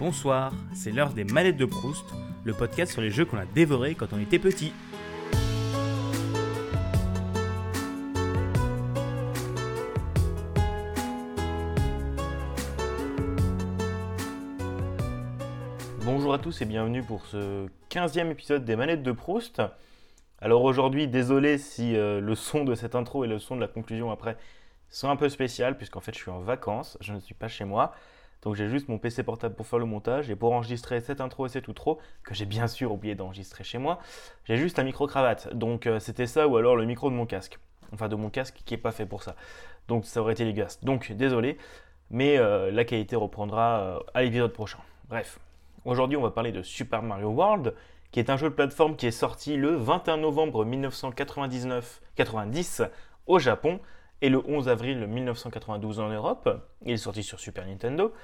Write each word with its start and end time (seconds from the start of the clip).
Bonsoir, 0.00 0.52
c'est 0.74 0.90
l'heure 0.90 1.12
des 1.12 1.22
manettes 1.22 1.56
de 1.56 1.66
Proust, 1.66 2.04
le 2.42 2.52
podcast 2.52 2.90
sur 2.90 3.00
les 3.00 3.10
jeux 3.10 3.24
qu'on 3.24 3.38
a 3.38 3.44
dévorés 3.44 3.94
quand 3.94 4.12
on 4.12 4.18
était 4.18 4.40
petit. 4.40 4.72
Bonjour 16.04 16.34
à 16.34 16.38
tous 16.40 16.60
et 16.60 16.64
bienvenue 16.64 17.04
pour 17.04 17.24
ce 17.26 17.68
15e 17.90 18.32
épisode 18.32 18.64
des 18.64 18.74
manettes 18.74 19.04
de 19.04 19.12
Proust. 19.12 19.62
Alors 20.40 20.64
aujourd'hui, 20.64 21.06
désolé 21.06 21.56
si 21.56 21.94
euh, 21.94 22.20
le 22.20 22.34
son 22.34 22.64
de 22.64 22.74
cette 22.74 22.96
intro 22.96 23.24
et 23.24 23.28
le 23.28 23.38
son 23.38 23.54
de 23.54 23.60
la 23.60 23.68
conclusion 23.68 24.10
après 24.10 24.36
sont 24.90 25.08
un 25.08 25.16
peu 25.16 25.28
spécial 25.28 25.76
puisqu'en 25.76 26.00
fait 26.00 26.12
je 26.12 26.18
suis 26.18 26.32
en 26.32 26.40
vacances, 26.40 26.98
je 27.00 27.12
ne 27.12 27.20
suis 27.20 27.34
pas 27.34 27.46
chez 27.46 27.64
moi. 27.64 27.94
Donc 28.44 28.54
j'ai 28.56 28.68
juste 28.68 28.88
mon 28.88 28.98
PC 28.98 29.22
portable 29.22 29.54
pour 29.54 29.66
faire 29.66 29.78
le 29.78 29.86
montage 29.86 30.30
et 30.30 30.36
pour 30.36 30.52
enregistrer 30.52 31.00
cette 31.00 31.20
intro 31.20 31.46
et 31.46 31.48
c'est 31.48 31.62
tout 31.62 31.72
trop, 31.72 31.98
que 32.22 32.34
j'ai 32.34 32.44
bien 32.44 32.66
sûr 32.66 32.92
oublié 32.92 33.14
d'enregistrer 33.14 33.64
chez 33.64 33.78
moi, 33.78 33.98
j'ai 34.44 34.58
juste 34.58 34.78
un 34.78 34.84
micro-cravate. 34.84 35.54
Donc 35.54 35.86
euh, 35.86 35.98
c'était 35.98 36.26
ça 36.26 36.46
ou 36.46 36.56
alors 36.56 36.76
le 36.76 36.84
micro 36.84 37.10
de 37.10 37.14
mon 37.14 37.24
casque. 37.24 37.58
Enfin 37.92 38.08
de 38.08 38.16
mon 38.16 38.28
casque 38.28 38.60
qui 38.64 38.74
n'est 38.74 38.80
pas 38.80 38.92
fait 38.92 39.06
pour 39.06 39.22
ça. 39.22 39.34
Donc 39.88 40.04
ça 40.04 40.20
aurait 40.20 40.34
été 40.34 40.44
dégueulasse. 40.44 40.84
Donc 40.84 41.10
désolé, 41.12 41.56
mais 42.10 42.36
euh, 42.38 42.70
la 42.70 42.84
qualité 42.84 43.16
reprendra 43.16 43.80
euh, 43.80 43.98
à 44.12 44.22
l'épisode 44.22 44.52
prochain. 44.52 44.78
Bref, 45.08 45.40
aujourd'hui 45.86 46.18
on 46.18 46.22
va 46.22 46.30
parler 46.30 46.52
de 46.52 46.62
Super 46.62 47.02
Mario 47.02 47.30
World, 47.30 47.74
qui 48.10 48.20
est 48.20 48.28
un 48.28 48.36
jeu 48.36 48.50
de 48.50 48.54
plateforme 48.54 48.94
qui 48.96 49.06
est 49.06 49.10
sorti 49.10 49.56
le 49.56 49.74
21 49.74 50.18
novembre 50.18 50.66
1999 50.66 52.02
90 52.16 52.82
au 53.26 53.38
Japon 53.38 53.80
et 54.24 54.30
le 54.30 54.40
11 54.48 54.70
avril 54.70 55.06
1992 55.06 56.00
en 56.00 56.08
Europe. 56.08 56.48
Il 56.86 56.92
est 56.92 56.96
sorti 56.96 57.22
sur 57.22 57.38
Super 57.38 57.66
Nintendo. 57.66 58.14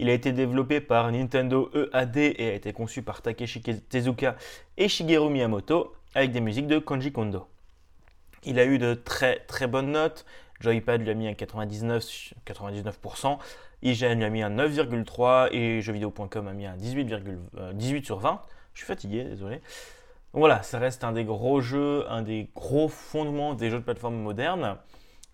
Il 0.00 0.10
a 0.10 0.12
été 0.12 0.32
développé 0.32 0.80
par 0.80 1.12
Nintendo 1.12 1.70
EAD 1.72 2.16
et 2.16 2.48
a 2.48 2.54
été 2.54 2.72
conçu 2.72 3.02
par 3.02 3.22
Takeshi 3.22 3.62
Tezuka 3.62 4.34
et 4.76 4.88
Shigeru 4.88 5.30
Miyamoto 5.30 5.94
avec 6.16 6.32
des 6.32 6.40
musiques 6.40 6.66
de 6.66 6.80
Konji 6.80 7.12
Kondo. 7.12 7.46
Il 8.42 8.58
a 8.58 8.64
eu 8.64 8.78
de 8.78 8.94
très 8.94 9.44
très 9.46 9.68
bonnes 9.68 9.92
notes. 9.92 10.26
Joypad 10.58 11.00
lui 11.00 11.10
a 11.10 11.14
mis 11.14 11.28
un 11.28 11.34
99, 11.34 12.04
99%, 12.44 13.38
IGN 13.82 14.14
lui 14.14 14.24
a 14.24 14.30
mis 14.30 14.42
un 14.42 14.50
9,3% 14.50 15.50
et 15.52 15.80
jeuxvideo.com 15.82 16.48
a 16.48 16.52
mis 16.52 16.66
un 16.66 16.76
18, 16.76 17.14
18 17.74 18.04
sur 18.04 18.18
20. 18.18 18.42
Je 18.72 18.80
suis 18.80 18.86
fatigué, 18.88 19.22
désolé. 19.22 19.60
voilà, 20.32 20.64
ça 20.64 20.80
reste 20.80 21.04
un 21.04 21.12
des 21.12 21.24
gros 21.24 21.60
jeux, 21.60 22.04
un 22.08 22.22
des 22.22 22.50
gros 22.56 22.88
fondements 22.88 23.54
des 23.54 23.70
jeux 23.70 23.78
de 23.78 23.84
plateforme 23.84 24.16
modernes. 24.16 24.78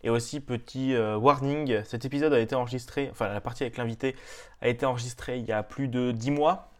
Et 0.02 0.10
aussi, 0.10 0.40
petit 0.40 0.94
euh, 0.94 1.16
warning, 1.16 1.84
cet 1.84 2.04
épisode 2.04 2.32
a 2.32 2.40
été 2.40 2.54
enregistré, 2.54 3.08
enfin 3.10 3.28
la 3.28 3.40
partie 3.40 3.64
avec 3.64 3.76
l'invité 3.76 4.16
a 4.62 4.68
été 4.68 4.86
enregistrée 4.86 5.38
il 5.38 5.44
y 5.44 5.52
a 5.52 5.62
plus 5.62 5.88
de 5.88 6.10
10 6.10 6.30
mois, 6.30 6.70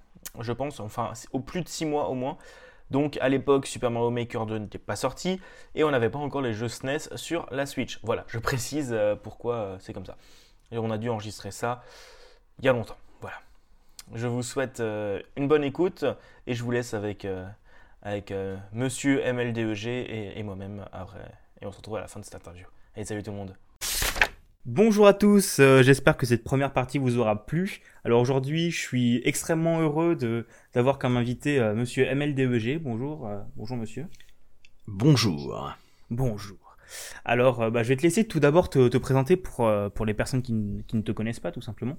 je 0.40 0.52
pense, 0.52 0.80
enfin 0.80 1.12
au 1.32 1.40
plus 1.40 1.62
de 1.62 1.68
6 1.68 1.84
mois 1.84 2.08
au 2.08 2.14
moins. 2.14 2.38
Donc 2.90 3.18
à 3.20 3.28
l'époque, 3.28 3.66
Super 3.66 3.90
Mario 3.90 4.10
Maker 4.10 4.46
2 4.46 4.58
n'était 4.58 4.78
pas 4.78 4.96
sorti 4.96 5.40
et 5.74 5.84
on 5.84 5.90
n'avait 5.90 6.10
pas 6.10 6.18
encore 6.18 6.40
les 6.40 6.54
jeux 6.54 6.68
SNES 6.68 7.14
sur 7.16 7.46
la 7.50 7.66
Switch. 7.66 8.00
Voilà, 8.02 8.24
je 8.26 8.38
précise 8.38 8.90
euh, 8.92 9.14
pourquoi 9.16 9.54
euh, 9.54 9.76
c'est 9.80 9.92
comme 9.92 10.06
ça. 10.06 10.16
Et 10.72 10.78
on 10.78 10.90
a 10.90 10.98
dû 10.98 11.10
enregistrer 11.10 11.50
ça 11.50 11.82
il 12.58 12.64
y 12.64 12.68
a 12.68 12.72
longtemps. 12.72 12.96
Voilà. 13.20 13.36
Je 14.14 14.26
vous 14.26 14.42
souhaite 14.42 14.80
une 15.36 15.48
bonne 15.48 15.64
écoute 15.64 16.04
et 16.46 16.54
je 16.54 16.62
vous 16.62 16.70
laisse 16.70 16.94
avec, 16.94 17.26
avec 18.02 18.34
Monsieur 18.72 19.22
MLDEG 19.32 19.86
et, 19.86 20.38
et 20.38 20.42
moi-même 20.42 20.84
après. 20.92 21.32
Et 21.60 21.66
on 21.66 21.72
se 21.72 21.78
retrouve 21.78 21.96
à 21.96 22.00
la 22.00 22.08
fin 22.08 22.20
de 22.20 22.24
cette 22.24 22.34
interview. 22.34 22.66
Et 22.96 23.04
salut 23.04 23.22
tout 23.22 23.30
le 23.30 23.36
monde. 23.36 23.56
Bonjour 24.66 25.06
à 25.06 25.14
tous, 25.14 25.60
euh, 25.60 25.82
j'espère 25.82 26.16
que 26.16 26.26
cette 26.26 26.42
première 26.42 26.72
partie 26.72 26.98
vous 26.98 27.18
aura 27.18 27.46
plu. 27.46 27.80
Alors 28.04 28.20
aujourd'hui, 28.20 28.70
je 28.72 28.78
suis 28.78 29.22
extrêmement 29.24 29.80
heureux 29.80 30.16
de 30.16 30.44
d'avoir 30.74 30.98
comme 30.98 31.16
invité 31.16 31.60
euh, 31.60 31.74
monsieur 31.74 32.12
MLDEG. 32.12 32.82
Bonjour, 32.82 33.28
euh, 33.28 33.38
bonjour 33.56 33.76
monsieur. 33.76 34.06
Bonjour. 34.88 35.72
Bonjour. 36.10 36.76
Alors, 37.24 37.70
bah, 37.70 37.84
je 37.84 37.88
vais 37.88 37.96
te 37.96 38.02
laisser 38.02 38.26
tout 38.26 38.40
d'abord 38.40 38.68
te, 38.68 38.88
te, 38.88 38.98
présenter 38.98 39.36
pour, 39.36 39.70
pour 39.94 40.04
les 40.04 40.14
personnes 40.14 40.42
qui, 40.42 40.84
qui, 40.88 40.96
ne 40.96 41.02
te 41.02 41.12
connaissent 41.12 41.38
pas, 41.38 41.52
tout 41.52 41.60
simplement. 41.60 41.96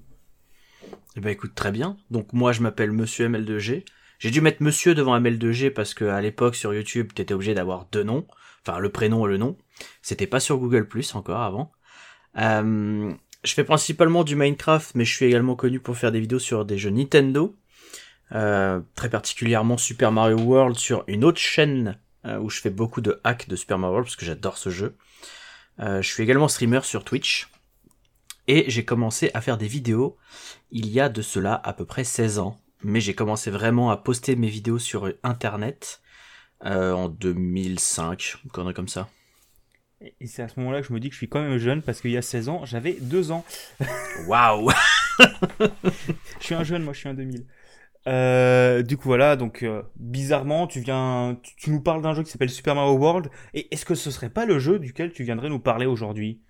Eh 1.16 1.20
ben 1.20 1.30
écoute, 1.30 1.54
très 1.54 1.72
bien. 1.72 1.96
Donc 2.10 2.34
moi, 2.34 2.52
je 2.52 2.60
m'appelle 2.60 2.92
monsieur 2.92 3.26
ML2G. 3.30 3.86
J'ai 4.18 4.30
dû 4.30 4.42
mettre 4.42 4.62
monsieur 4.62 4.94
devant 4.94 5.18
ML2G 5.18 5.70
parce 5.70 5.94
qu'à 5.94 6.20
l'époque, 6.20 6.54
sur 6.54 6.74
YouTube, 6.74 7.12
t'étais 7.14 7.32
obligé 7.32 7.54
d'avoir 7.54 7.86
deux 7.90 8.02
noms. 8.02 8.26
Enfin, 8.66 8.78
le 8.78 8.90
prénom 8.90 9.26
et 9.26 9.30
le 9.30 9.38
nom. 9.38 9.56
C'était 10.02 10.26
pas 10.26 10.40
sur 10.40 10.58
Google 10.58 10.86
Plus 10.86 11.14
encore 11.14 11.40
avant. 11.40 11.72
Euh, 12.38 13.12
je 13.44 13.54
fais 13.54 13.64
principalement 13.64 14.24
du 14.24 14.36
Minecraft, 14.36 14.94
mais 14.94 15.04
je 15.04 15.14
suis 15.14 15.26
également 15.26 15.56
connu 15.56 15.80
pour 15.80 15.96
faire 15.96 16.12
des 16.12 16.20
vidéos 16.20 16.38
sur 16.38 16.64
des 16.64 16.78
jeux 16.78 16.90
Nintendo. 16.90 17.56
Euh, 18.32 18.80
très 18.94 19.10
particulièrement 19.10 19.76
Super 19.76 20.10
Mario 20.10 20.38
World 20.38 20.78
sur 20.78 21.04
une 21.06 21.22
autre 21.24 21.40
chaîne 21.40 21.98
euh, 22.24 22.38
où 22.38 22.48
je 22.48 22.60
fais 22.60 22.70
beaucoup 22.70 23.02
de 23.02 23.20
hacks 23.24 23.48
de 23.48 23.56
Super 23.56 23.78
Mario 23.78 23.92
World 23.94 24.06
parce 24.06 24.16
que 24.16 24.24
j'adore 24.24 24.56
ce 24.56 24.70
jeu. 24.70 24.96
je 25.78 26.02
suis 26.02 26.22
également 26.22 26.48
streamer 26.48 26.80
sur 26.82 27.04
Twitch. 27.04 27.48
Et 28.48 28.64
j'ai 28.68 28.84
commencé 28.84 29.30
à 29.34 29.40
faire 29.40 29.56
des 29.56 29.68
vidéos 29.68 30.16
il 30.72 30.88
y 30.88 31.00
a 31.00 31.08
de 31.08 31.22
cela 31.22 31.60
à 31.64 31.72
peu 31.72 31.84
près 31.84 32.04
16 32.04 32.38
ans. 32.38 32.58
Mais 32.84 33.00
j'ai 33.00 33.14
commencé 33.14 33.50
vraiment 33.50 33.90
à 33.90 33.96
poster 33.96 34.34
mes 34.34 34.48
vidéos 34.48 34.78
sur 34.78 35.12
internet 35.22 36.01
en 36.64 37.08
2005, 37.08 38.36
une 38.44 38.50
connerie 38.50 38.74
comme 38.74 38.88
ça. 38.88 39.08
Et 40.20 40.26
c'est 40.26 40.42
à 40.42 40.48
ce 40.48 40.58
moment-là 40.60 40.80
que 40.80 40.88
je 40.88 40.92
me 40.92 41.00
dis 41.00 41.08
que 41.08 41.14
je 41.14 41.18
suis 41.18 41.28
quand 41.28 41.40
même 41.40 41.58
jeune 41.58 41.82
parce 41.82 42.00
qu'il 42.00 42.10
y 42.10 42.16
a 42.16 42.22
16 42.22 42.48
ans, 42.48 42.64
j'avais 42.64 42.94
2 43.00 43.30
ans. 43.30 43.44
Waouh 44.26 44.70
Je 46.40 46.44
suis 46.44 46.54
un 46.54 46.64
jeune, 46.64 46.82
moi 46.82 46.92
je 46.92 46.98
suis 46.98 47.08
un 47.08 47.14
2000. 47.14 47.46
Euh, 48.08 48.82
du 48.82 48.96
coup 48.96 49.06
voilà, 49.06 49.36
donc 49.36 49.62
euh, 49.62 49.82
bizarrement 49.94 50.66
tu 50.66 50.80
viens, 50.80 51.38
tu, 51.56 51.70
nous 51.70 51.80
parles 51.80 52.02
d'un 52.02 52.14
jeu 52.14 52.24
qui 52.24 52.32
s'appelle 52.32 52.50
Super 52.50 52.74
Mario 52.74 52.94
World. 52.94 53.30
Et 53.54 53.72
est-ce 53.72 53.84
que 53.84 53.94
ce 53.94 54.10
serait 54.10 54.30
pas 54.30 54.44
le 54.44 54.58
jeu 54.58 54.78
duquel 54.78 55.12
tu 55.12 55.22
viendrais 55.22 55.48
nous 55.48 55.60
parler 55.60 55.86
aujourd'hui? 55.86 56.40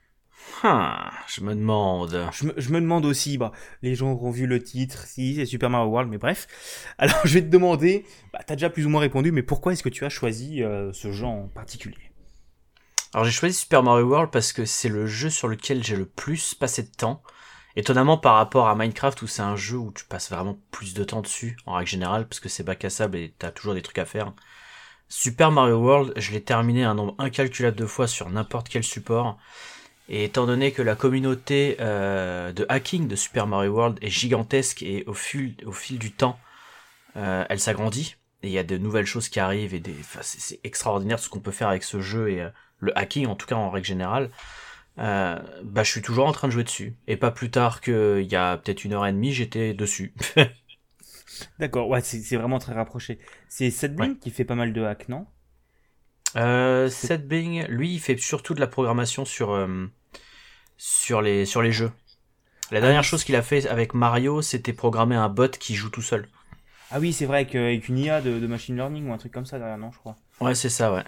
Ah, 0.63 1.11
Je 1.29 1.41
me 1.41 1.55
demande. 1.55 2.29
Je 2.33 2.47
me, 2.47 2.55
je 2.57 2.71
me, 2.71 2.81
demande 2.81 3.05
aussi. 3.05 3.39
Bah, 3.39 3.53
les 3.83 3.95
gens 3.95 4.13
auront 4.13 4.31
vu 4.31 4.47
le 4.47 4.63
titre, 4.63 5.07
si 5.07 5.37
c'est 5.37 5.47
Super 5.47 5.71
Mario 5.71 5.91
World, 5.91 6.11
mais 6.11 6.19
bref. 6.19 6.47
Alors 6.99 7.21
je 7.25 7.35
vais 7.35 7.43
te 7.43 7.49
demander, 7.49 8.05
bah, 8.33 8.41
t'as 8.47 8.55
déjà 8.55 8.71
plus 8.71 8.87
ou 8.87 8.89
moins 8.89 9.01
répondu, 9.01 9.33
mais 9.33 9.43
pourquoi 9.43 9.73
est-ce 9.73 9.83
que 9.83 9.89
tu 9.89 10.05
as 10.05 10.09
choisi 10.09 10.63
euh, 10.63 10.93
ce 10.93 11.13
jeu 11.13 11.27
en 11.27 11.49
particulier? 11.49 12.13
Alors 13.15 13.27
j'ai 13.27 13.33
choisi 13.33 13.59
Super 13.59 13.83
Mario 13.83 14.07
World 14.07 14.31
parce 14.31 14.53
que 14.53 14.65
c'est 14.65 14.89
le 14.89 15.07
jeu 15.07 15.29
sur 15.29 15.47
lequel 15.47 15.85
j'ai 15.85 15.97
le 15.97 16.07
plus 16.07 16.55
passé 16.55 16.83
de 16.83 16.91
temps. 16.91 17.23
Étonnamment 17.77 18.19
par 18.19 18.37
rapport 18.37 18.69
à 18.69 18.75
Minecraft 18.75 19.21
où 19.23 19.27
c'est 19.27 19.43
un 19.43 19.57
jeu 19.57 19.77
où 19.77 19.93
tu 19.93 20.05
passes 20.05 20.31
vraiment 20.31 20.59
plus 20.71 20.95
de 20.95 21.05
temps 21.05 21.23
dessus 21.23 21.57
en 21.67 21.75
règle 21.75 21.91
générale 21.91 22.29
parce 22.29 22.41
que 22.41 22.49
c'est 22.49 22.63
bac 22.63 22.85
à 22.85 22.91
sable 22.91 23.17
et 23.17 23.35
t'as 23.39 23.51
toujours 23.51 23.75
des 23.75 23.83
trucs 23.83 23.99
à 23.99 24.05
faire. 24.05 24.33
Super 25.09 25.51
Mario 25.51 25.77
World, 25.77 26.15
je 26.17 26.33
l'ai 26.33 26.43
terminé 26.43 26.85
un 26.85 26.95
nombre 26.95 27.15
incalculable 27.19 27.77
de 27.77 27.85
fois 27.85 28.07
sur 28.07 28.31
n'importe 28.31 28.71
quel 28.71 28.83
support. 28.83 29.39
Et 30.09 30.25
étant 30.25 30.47
donné 30.47 30.73
que 30.73 30.83
la 30.83 30.95
communauté 30.95 31.77
euh, 31.81 32.53
de 32.53 32.67
hacking 32.69 33.09
de 33.09 33.17
Super 33.17 33.47
Mario 33.47 33.73
World 33.73 33.99
est 34.03 34.11
gigantesque 34.11 34.83
et 34.83 35.05
au 35.07 35.15
fil, 35.15 35.55
au 35.65 35.73
fil 35.73 35.99
du 35.99 36.13
temps, 36.13 36.39
euh, 37.17 37.45
elle 37.49 37.61
s'agrandit. 37.61 38.17
Et 38.43 38.49
il 38.49 38.53
y 38.53 38.59
a 38.59 38.65
de 38.65 38.77
nouvelles 38.77 39.07
choses 39.07 39.29
qui 39.29 39.39
arrivent 39.39 39.75
et 39.75 39.81
des, 39.81 39.95
enfin, 40.01 40.21
c'est 40.23 40.59
extraordinaire 40.65 41.19
ce 41.19 41.29
qu'on 41.29 41.41
peut 41.41 41.53
faire 41.53 41.69
avec 41.69 41.85
ce 41.85 42.01
jeu 42.01 42.31
et 42.31 42.43
euh, 42.43 42.51
le 42.79 42.97
hacking 42.99 43.27
en 43.27 43.37
tout 43.37 43.47
cas 43.47 43.55
en 43.55 43.71
règle 43.71 43.87
générale, 43.87 44.31
bah 44.97 45.43
je 45.83 45.91
suis 45.91 46.03
toujours 46.03 46.27
en 46.27 46.33
train 46.33 46.49
de 46.49 46.53
jouer 46.53 46.65
dessus. 46.65 46.97
Et 47.07 47.17
pas 47.17 47.31
plus 47.31 47.51
tard 47.51 47.81
qu'il 47.81 48.27
y 48.31 48.37
a 48.37 48.57
peut-être 48.57 48.85
une 48.85 48.93
heure 48.93 49.07
et 49.07 49.13
demie, 49.13 49.33
j'étais 49.33 49.73
dessus. 49.73 50.13
D'accord, 51.59 51.89
ouais, 51.89 52.01
c'est 52.01 52.37
vraiment 52.37 52.59
très 52.59 52.75
rapproché. 52.75 53.19
C'est 53.49 53.71
Setbing 53.71 54.11
ouais. 54.11 54.17
qui 54.21 54.31
fait 54.31 54.45
pas 54.45 54.55
mal 54.55 54.73
de 54.73 54.83
hacks, 54.83 55.09
non? 55.09 55.27
Euh, 56.37 56.89
Setbing, 56.89 57.67
lui, 57.67 57.95
il 57.95 58.01
fait 58.01 58.17
surtout 58.19 58.55
de 58.55 58.61
la 58.61 58.67
programmation 58.67 59.25
sur 59.25 59.53
euh, 59.53 59.87
sur 60.77 61.23
les 61.23 61.45
sur 61.47 61.63
les 61.63 61.73
jeux. 61.73 61.93
La 62.71 62.81
dernière 62.81 63.01
ah, 63.01 63.03
chose 63.03 63.25
qu'il 63.25 63.37
a 63.37 63.43
fait 63.43 63.67
avec 63.67 63.93
Mario, 63.93 64.41
c'était 64.41 64.73
programmer 64.73 65.17
un 65.17 65.29
bot 65.29 65.49
qui 65.49 65.75
joue 65.75 65.91
tout 65.91 66.03
seul. 66.03 66.27
Ah 66.91 67.01
oui, 67.01 67.13
c'est 67.13 67.27
vrai 67.27 67.47
qu'avec 67.47 67.89
une 67.89 67.99
IA 67.99 68.21
de, 68.21 68.39
de, 68.39 68.47
machine 68.47 68.77
learning 68.77 69.09
ou 69.09 69.13
un 69.13 69.19
truc 69.19 69.33
comme 69.33 69.47
ça 69.47 69.59
derrière, 69.59 69.79
non, 69.79 69.91
je 69.93 69.99
crois. 69.99 70.17
Ouais, 70.41 70.55
c'est 70.55 70.69
ça, 70.69 70.93
ouais. 70.93 71.05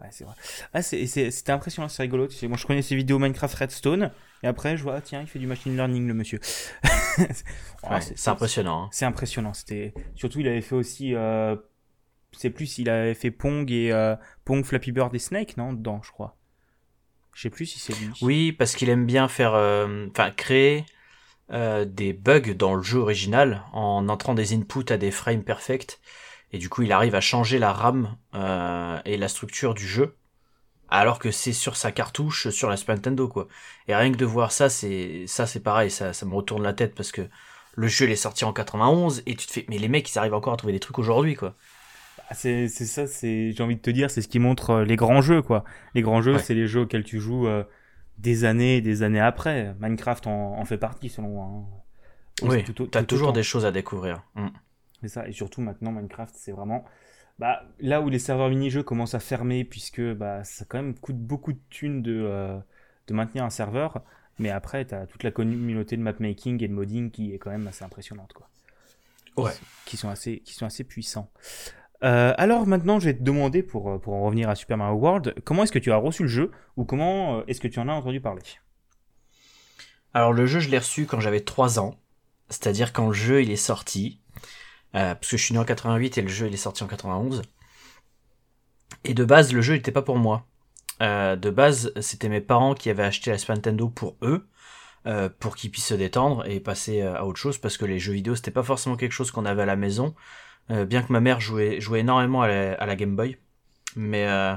Ouais, 0.00 0.08
c'est 0.10 0.24
vrai. 0.24 0.34
Ah, 0.72 0.82
c'était 0.82 1.52
impressionnant, 1.52 1.88
c'est 1.88 2.02
rigolo. 2.02 2.26
Tu 2.26 2.36
sais, 2.36 2.48
moi, 2.48 2.56
je 2.56 2.66
connais 2.66 2.82
ses 2.82 2.96
vidéos 2.96 3.18
Minecraft 3.18 3.54
Redstone, 3.54 4.10
et 4.42 4.46
après, 4.46 4.76
je 4.76 4.82
vois, 4.82 4.96
ah, 4.96 5.00
tiens, 5.00 5.20
il 5.20 5.26
fait 5.26 5.38
du 5.38 5.46
machine 5.46 5.74
learning, 5.76 6.06
le 6.06 6.14
monsieur. 6.14 6.40
oh, 7.18 7.22
ouais, 7.90 8.00
c'est 8.00 8.30
impressionnant. 8.30 8.84
Hein. 8.84 8.88
C'est 8.92 9.04
impressionnant. 9.04 9.52
C'était 9.52 9.92
surtout, 10.14 10.40
il 10.40 10.48
avait 10.48 10.62
fait 10.62 10.74
aussi, 10.74 11.14
euh... 11.14 11.56
c'est 12.32 12.50
plus, 12.50 12.78
il 12.78 12.88
avait 12.88 13.14
fait 13.14 13.30
Pong 13.30 13.70
et 13.70 13.92
euh... 13.92 14.16
Pong, 14.44 14.64
Flappy 14.64 14.92
Bird 14.92 15.14
et 15.14 15.18
Snake, 15.18 15.56
non, 15.56 15.72
dedans, 15.72 16.00
je 16.02 16.10
crois. 16.10 16.36
Je 17.34 17.42
sais 17.42 17.50
plus 17.50 17.66
si 17.66 17.78
c'est 17.78 17.94
lui. 17.94 18.10
Oui, 18.22 18.52
parce 18.52 18.74
qu'il 18.74 18.88
aime 18.88 19.06
bien 19.06 19.28
faire, 19.28 19.54
euh, 19.54 20.06
enfin, 20.10 20.30
créer 20.30 20.84
euh, 21.52 21.84
des 21.84 22.12
bugs 22.12 22.54
dans 22.54 22.74
le 22.74 22.82
jeu 22.82 23.00
original 23.00 23.64
en 23.72 24.08
entrant 24.08 24.34
des 24.34 24.54
inputs 24.54 24.92
à 24.92 24.96
des 24.96 25.10
frames 25.10 25.42
perfects 25.42 26.00
et 26.52 26.58
du 26.58 26.68
coup 26.68 26.82
il 26.82 26.92
arrive 26.92 27.16
à 27.16 27.20
changer 27.20 27.58
la 27.58 27.72
RAM 27.72 28.16
et 29.04 29.16
la 29.16 29.28
structure 29.28 29.74
du 29.74 29.84
jeu 29.84 30.16
alors 30.88 31.18
que 31.18 31.32
c'est 31.32 31.52
sur 31.52 31.76
sa 31.76 31.90
cartouche 31.90 32.50
sur 32.50 32.70
la 32.70 32.76
Super 32.76 32.94
Nintendo 32.94 33.26
quoi 33.26 33.48
et 33.88 33.96
rien 33.96 34.12
que 34.12 34.16
de 34.16 34.24
voir 34.24 34.52
ça 34.52 34.68
c'est 34.68 35.24
ça 35.26 35.44
c'est 35.44 35.58
pareil 35.58 35.90
ça 35.90 36.12
ça 36.12 36.24
me 36.24 36.34
retourne 36.34 36.62
la 36.62 36.72
tête 36.72 36.94
parce 36.94 37.10
que 37.10 37.28
le 37.74 37.88
jeu 37.88 38.06
il 38.06 38.12
est 38.12 38.16
sorti 38.16 38.44
en 38.44 38.52
91 38.52 39.24
et 39.26 39.34
tu 39.34 39.48
te 39.48 39.52
fais 39.52 39.66
mais 39.68 39.78
les 39.78 39.88
mecs 39.88 40.08
ils 40.08 40.18
arrivent 40.20 40.34
encore 40.34 40.52
à 40.52 40.56
trouver 40.56 40.72
des 40.72 40.80
trucs 40.80 41.00
aujourd'hui 41.00 41.34
quoi. 41.34 41.56
Bah, 42.30 42.36
c'est 42.36 42.68
c'est 42.68 42.86
ça, 42.86 43.06
c'est 43.06 43.52
j'ai 43.52 43.62
envie 43.62 43.76
de 43.76 43.80
te 43.80 43.90
dire, 43.90 44.10
c'est 44.10 44.22
ce 44.22 44.28
qui 44.28 44.38
montre 44.38 44.70
euh, 44.70 44.84
les 44.84 44.96
grands 44.96 45.20
jeux 45.20 45.42
quoi. 45.42 45.64
Les 45.94 46.02
grands 46.02 46.22
jeux, 46.22 46.34
Ouais. 46.34 46.42
c'est 46.42 46.54
les 46.54 46.66
jeux 46.68 46.82
auxquels 46.82 47.04
tu 47.04 47.18
joues 47.20 47.46
euh, 47.48 47.64
des 48.18 48.44
années 48.44 48.76
et 48.76 48.80
des 48.80 49.02
années 49.02 49.20
après. 49.20 49.74
Minecraft 49.80 50.26
en, 50.28 50.58
en 50.58 50.64
fait 50.64 50.78
partie 50.78 51.08
selon 51.08 51.28
moi. 51.28 51.44
hein. 51.46 51.64
Oui, 52.42 52.64
t'as 52.64 52.72
tout 53.02 53.06
toujours 53.06 53.32
des 53.32 53.42
choses 53.42 53.66
à 53.66 53.72
découvrir. 53.72 54.22
Mm. 54.36 54.46
C'est 55.02 55.08
ça, 55.08 55.28
et 55.28 55.32
surtout 55.32 55.60
maintenant 55.60 55.92
Minecraft, 55.92 56.34
c'est 56.38 56.52
vraiment 56.52 56.84
bah, 57.38 57.62
là 57.80 58.00
où 58.00 58.08
les 58.10 58.18
serveurs 58.18 58.48
mini-jeux 58.50 58.82
commencent 58.82 59.14
à 59.14 59.18
fermer, 59.20 59.64
puisque 59.64 60.00
bah, 60.00 60.44
ça 60.44 60.64
quand 60.68 60.78
même 60.78 60.94
coûte 60.94 61.18
beaucoup 61.18 61.52
de 61.52 61.58
thunes 61.70 62.02
de, 62.02 62.22
euh, 62.26 62.58
de 63.08 63.14
maintenir 63.14 63.44
un 63.44 63.50
serveur, 63.50 64.02
mais 64.38 64.50
après, 64.50 64.84
tu 64.86 64.94
as 64.94 65.06
toute 65.06 65.22
la 65.22 65.30
communauté 65.30 65.96
de 65.96 66.02
mapmaking 66.02 66.62
et 66.62 66.68
de 66.68 66.72
modding 66.74 67.10
qui 67.10 67.34
est 67.34 67.38
quand 67.38 67.50
même 67.50 67.66
assez 67.66 67.82
impressionnante, 67.84 68.32
quoi. 68.34 68.48
Ouais. 69.36 69.52
Qui 69.86 69.96
sont 69.96 70.08
assez, 70.10 70.40
qui 70.40 70.54
sont 70.54 70.66
assez 70.66 70.84
puissants. 70.84 71.30
Euh, 72.02 72.32
alors 72.38 72.66
maintenant, 72.66 72.98
je 72.98 73.06
vais 73.06 73.14
te 73.14 73.22
demander, 73.22 73.62
pour, 73.62 73.90
euh, 73.90 73.98
pour 73.98 74.14
en 74.14 74.22
revenir 74.22 74.48
à 74.48 74.54
Super 74.54 74.78
Mario 74.78 74.96
World, 74.96 75.34
comment 75.44 75.64
est-ce 75.64 75.72
que 75.72 75.78
tu 75.78 75.92
as 75.92 75.96
reçu 75.96 76.22
le 76.22 76.28
jeu, 76.28 76.50
ou 76.76 76.84
comment 76.84 77.38
euh, 77.38 77.42
est-ce 77.46 77.60
que 77.60 77.68
tu 77.68 77.78
en 77.78 77.88
as 77.88 77.92
entendu 77.92 78.20
parler? 78.20 78.42
Alors 80.12 80.32
le 80.32 80.46
jeu 80.46 80.58
je 80.58 80.70
l'ai 80.70 80.78
reçu 80.78 81.06
quand 81.06 81.20
j'avais 81.20 81.40
3 81.40 81.78
ans, 81.78 81.94
c'est-à-dire 82.48 82.92
quand 82.92 83.06
le 83.08 83.12
jeu 83.12 83.42
il 83.42 83.50
est 83.50 83.56
sorti, 83.56 84.20
parce 84.92 85.28
que 85.28 85.36
je 85.36 85.44
suis 85.44 85.54
né 85.54 85.60
en 85.60 85.64
88 85.64 86.18
et 86.18 86.22
le 86.22 86.28
jeu 86.28 86.48
il 86.48 86.54
est 86.54 86.56
sorti 86.56 86.82
en 86.82 86.88
91. 86.88 87.42
Et 89.04 89.14
de 89.14 89.24
base 89.24 89.52
le 89.52 89.62
jeu 89.62 89.74
n'était 89.74 89.92
pas 89.92 90.02
pour 90.02 90.16
moi. 90.16 90.46
De 90.98 91.50
base 91.50 91.92
c'était 92.00 92.28
mes 92.28 92.40
parents 92.40 92.74
qui 92.74 92.90
avaient 92.90 93.04
acheté 93.04 93.30
la 93.30 93.38
Super 93.38 93.54
Nintendo 93.54 93.88
pour 93.88 94.16
eux, 94.22 94.48
pour 95.38 95.54
qu'ils 95.54 95.70
puissent 95.70 95.86
se 95.86 95.94
détendre 95.94 96.44
et 96.44 96.58
passer 96.58 97.02
à 97.02 97.24
autre 97.24 97.38
chose, 97.38 97.58
parce 97.58 97.76
que 97.76 97.84
les 97.84 98.00
jeux 98.00 98.14
vidéo 98.14 98.34
c'était 98.34 98.50
pas 98.50 98.64
forcément 98.64 98.96
quelque 98.96 99.12
chose 99.12 99.30
qu'on 99.30 99.46
avait 99.46 99.62
à 99.62 99.66
la 99.66 99.76
maison, 99.76 100.16
euh, 100.70 100.84
bien 100.84 101.02
que 101.02 101.12
ma 101.12 101.20
mère 101.20 101.40
jouait, 101.40 101.80
jouait 101.80 102.00
énormément 102.00 102.42
à 102.42 102.48
la, 102.48 102.74
à 102.74 102.86
la 102.86 102.96
Game 102.96 103.16
Boy. 103.16 103.36
Mais 103.96 104.26
euh, 104.26 104.54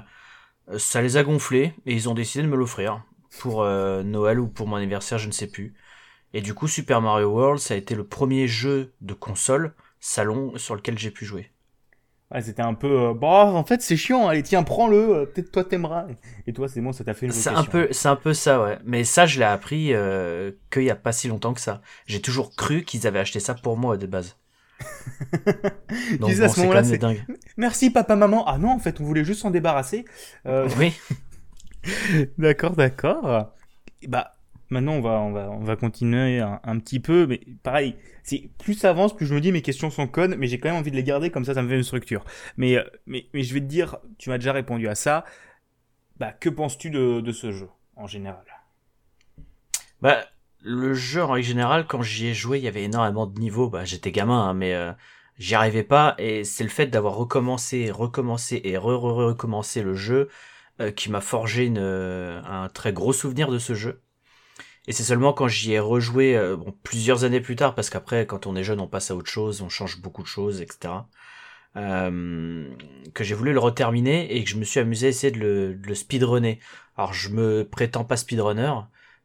ça 0.77 1.01
les 1.01 1.17
a 1.17 1.23
gonflés 1.23 1.73
et 1.85 1.93
ils 1.93 2.09
ont 2.09 2.13
décidé 2.13 2.43
de 2.43 2.49
me 2.49 2.55
l'offrir 2.55 3.03
pour 3.39 3.63
euh, 3.63 4.03
Noël 4.03 4.39
ou 4.39 4.47
pour 4.47 4.67
mon 4.67 4.75
anniversaire, 4.75 5.17
je 5.17 5.27
ne 5.27 5.31
sais 5.31 5.47
plus. 5.47 5.73
Et 6.33 6.41
du 6.41 6.53
coup, 6.53 6.67
Super 6.67 7.01
Mario 7.01 7.29
World, 7.29 7.59
ça 7.59 7.73
a 7.73 7.77
été 7.77 7.95
le 7.95 8.05
premier 8.05 8.47
jeu 8.47 8.93
de 9.01 9.13
console 9.13 9.73
salon 9.99 10.57
sur 10.57 10.75
lequel 10.75 10.97
j'ai 10.97 11.11
pu 11.11 11.25
jouer. 11.25 11.51
Ouais, 12.33 12.41
c'était 12.41 12.63
un 12.63 12.73
peu, 12.73 13.09
euh, 13.09 13.13
bon, 13.13 13.27
en 13.29 13.63
fait, 13.63 13.81
c'est 13.83 13.95
chiant, 13.95 14.27
allez, 14.27 14.41
tiens, 14.41 14.63
prends-le, 14.63 15.15
euh, 15.15 15.25
peut-être 15.25 15.51
toi 15.51 15.63
t'aimeras. 15.63 16.07
Et 16.47 16.53
toi, 16.53 16.67
c'est 16.67 16.81
bon, 16.81 16.91
ça 16.91 17.03
t'a 17.03 17.13
fait 17.13 17.27
une 17.27 17.31
C'est 17.31 17.49
un 17.49 17.63
peu, 17.63 17.87
c'est 17.91 18.07
un 18.07 18.15
peu 18.15 18.33
ça, 18.33 18.61
ouais. 18.63 18.79
Mais 18.85 19.03
ça, 19.03 19.27
je 19.27 19.37
l'ai 19.37 19.45
appris 19.45 19.93
euh, 19.93 20.51
qu'il 20.71 20.83
y 20.83 20.89
a 20.89 20.95
pas 20.95 21.11
si 21.11 21.27
longtemps 21.27 21.53
que 21.53 21.61
ça. 21.61 21.81
J'ai 22.07 22.21
toujours 22.21 22.55
cru 22.55 22.83
qu'ils 22.83 23.05
avaient 23.05 23.19
acheté 23.19 23.39
ça 23.39 23.53
pour 23.53 23.77
moi 23.77 23.97
de 23.97 24.07
base. 24.07 24.35
Donc 26.19 26.29
disais 26.29 26.43
à 26.43 26.47
bon, 26.47 26.53
ce 26.53 26.55
c'est 26.55 26.61
moment-là, 26.61 26.81
dingue. 26.97 27.23
Merci 27.57 27.89
papa 27.89 28.15
maman. 28.15 28.45
Ah 28.47 28.57
non, 28.57 28.69
en 28.71 28.79
fait, 28.79 28.99
on 29.01 29.03
voulait 29.03 29.23
juste 29.23 29.41
s'en 29.41 29.51
débarrasser. 29.51 30.05
Euh, 30.45 30.67
Oui. 30.77 30.93
d'accord, 32.37 32.75
d'accord. 32.75 33.53
Bah 34.07 34.35
maintenant 34.69 34.93
on 34.93 35.01
va 35.01 35.19
on 35.21 35.31
va 35.31 35.51
on 35.51 35.63
va 35.63 35.75
continuer 35.75 36.39
un, 36.39 36.59
un 36.63 36.79
petit 36.79 36.99
peu, 36.99 37.27
mais 37.27 37.41
pareil, 37.61 37.95
c'est 38.23 38.49
plus 38.57 38.73
ça 38.73 38.89
avance, 38.89 39.15
plus 39.15 39.25
je 39.25 39.35
me 39.35 39.41
dis 39.41 39.51
mes 39.51 39.61
questions 39.61 39.89
sont 39.89 40.07
connes, 40.07 40.35
mais 40.35 40.47
j'ai 40.47 40.59
quand 40.59 40.69
même 40.69 40.79
envie 40.79 40.91
de 40.91 40.95
les 40.95 41.03
garder 41.03 41.29
comme 41.29 41.45
ça, 41.45 41.53
ça 41.53 41.61
me 41.61 41.69
fait 41.69 41.77
une 41.77 41.83
structure. 41.83 42.23
Mais 42.57 42.77
euh, 42.77 42.83
mais 43.05 43.25
mais 43.33 43.43
je 43.43 43.53
vais 43.53 43.59
te 43.59 43.65
dire, 43.65 43.97
tu 44.17 44.29
m'as 44.29 44.37
déjà 44.37 44.51
répondu 44.53 44.87
à 44.87 44.95
ça. 44.95 45.25
Bah 46.17 46.31
que 46.31 46.49
penses-tu 46.49 46.89
de 46.89 47.21
de 47.21 47.31
ce 47.31 47.51
jeu 47.51 47.69
en 47.95 48.07
général? 48.07 48.43
Bah, 50.01 50.25
le 50.63 50.93
jeu 50.93 51.23
en 51.23 51.31
règle 51.31 51.47
générale, 51.47 51.85
quand 51.87 52.01
j'y 52.01 52.27
ai 52.27 52.33
joué, 52.33 52.57
il 52.59 52.63
y 52.63 52.67
avait 52.67 52.83
énormément 52.83 53.27
de 53.27 53.39
niveaux. 53.39 53.69
Bah, 53.69 53.85
j'étais 53.85 54.11
gamin, 54.11 54.49
hein, 54.49 54.53
mais 54.53 54.73
euh, 54.73 54.91
j'y 55.37 55.55
arrivais 55.55 55.83
pas. 55.83 56.15
Et 56.17 56.43
c'est 56.43 56.63
le 56.63 56.69
fait 56.69 56.87
d'avoir 56.87 57.15
recommencé, 57.15 57.91
recommencé 57.91 58.61
et 58.63 58.77
re 58.77 58.99
re 58.99 59.15
recommencé 59.27 59.83
le 59.83 59.93
jeu 59.95 60.29
euh, 60.81 60.91
qui 60.91 61.11
m'a 61.11 61.21
forgé 61.21 61.65
une, 61.65 61.79
euh, 61.79 62.41
un 62.45 62.69
très 62.69 62.93
gros 62.93 63.13
souvenir 63.13 63.51
de 63.51 63.59
ce 63.59 63.73
jeu. 63.73 64.01
Et 64.87 64.91
c'est 64.93 65.03
seulement 65.03 65.33
quand 65.33 65.47
j'y 65.47 65.73
ai 65.73 65.79
rejoué, 65.79 66.35
euh, 66.37 66.57
bon, 66.57 66.73
plusieurs 66.83 67.23
années 67.23 67.41
plus 67.41 67.55
tard, 67.55 67.75
parce 67.75 67.89
qu'après, 67.89 68.25
quand 68.25 68.47
on 68.47 68.55
est 68.55 68.63
jeune, 68.63 68.79
on 68.81 68.87
passe 68.87 69.11
à 69.11 69.15
autre 69.15 69.29
chose, 69.31 69.61
on 69.61 69.69
change 69.69 70.01
beaucoup 70.01 70.23
de 70.23 70.27
choses, 70.27 70.61
etc. 70.61 70.93
euh, 71.75 72.69
que 73.13 73.23
j'ai 73.23 73.35
voulu 73.35 73.53
le 73.53 73.59
reterminer 73.59 74.35
et 74.35 74.43
que 74.43 74.49
je 74.49 74.57
me 74.57 74.63
suis 74.63 74.79
amusé 74.79 75.07
à 75.07 75.09
essayer 75.09 75.31
de 75.31 75.39
le, 75.39 75.73
de 75.75 75.87
le 75.87 75.95
speedrunner. 75.95 76.59
Alors, 76.97 77.13
je 77.13 77.29
me 77.29 77.63
prétends 77.63 78.03
pas 78.05 78.17
speedrunner. 78.17 78.71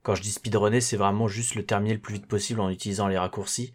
Quand 0.08 0.14
je 0.14 0.22
dis 0.22 0.32
speedrunner, 0.32 0.80
c'est 0.80 0.96
vraiment 0.96 1.28
juste 1.28 1.54
le 1.54 1.66
terminer 1.66 1.92
le 1.92 2.00
plus 2.00 2.14
vite 2.14 2.26
possible 2.26 2.60
en 2.60 2.70
utilisant 2.70 3.08
les 3.08 3.18
raccourcis. 3.18 3.74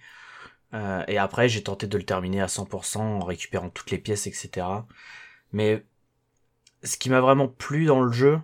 Euh, 0.74 1.04
et 1.08 1.20
après, 1.20 1.48
j'ai 1.48 1.62
tenté 1.62 1.86
de 1.86 1.96
le 1.96 2.04
terminer 2.04 2.42
à 2.42 2.48
100% 2.48 2.98
en 2.98 3.20
récupérant 3.20 3.70
toutes 3.70 3.92
les 3.92 4.00
pièces, 4.00 4.26
etc. 4.26 4.66
Mais 5.52 5.86
ce 6.82 6.98
qui 6.98 7.12
m'a 7.12 7.22
vraiment 7.22 7.48
plu 7.48 7.86
dans 7.86 8.02
le 8.02 8.12
jeu, 8.12 8.40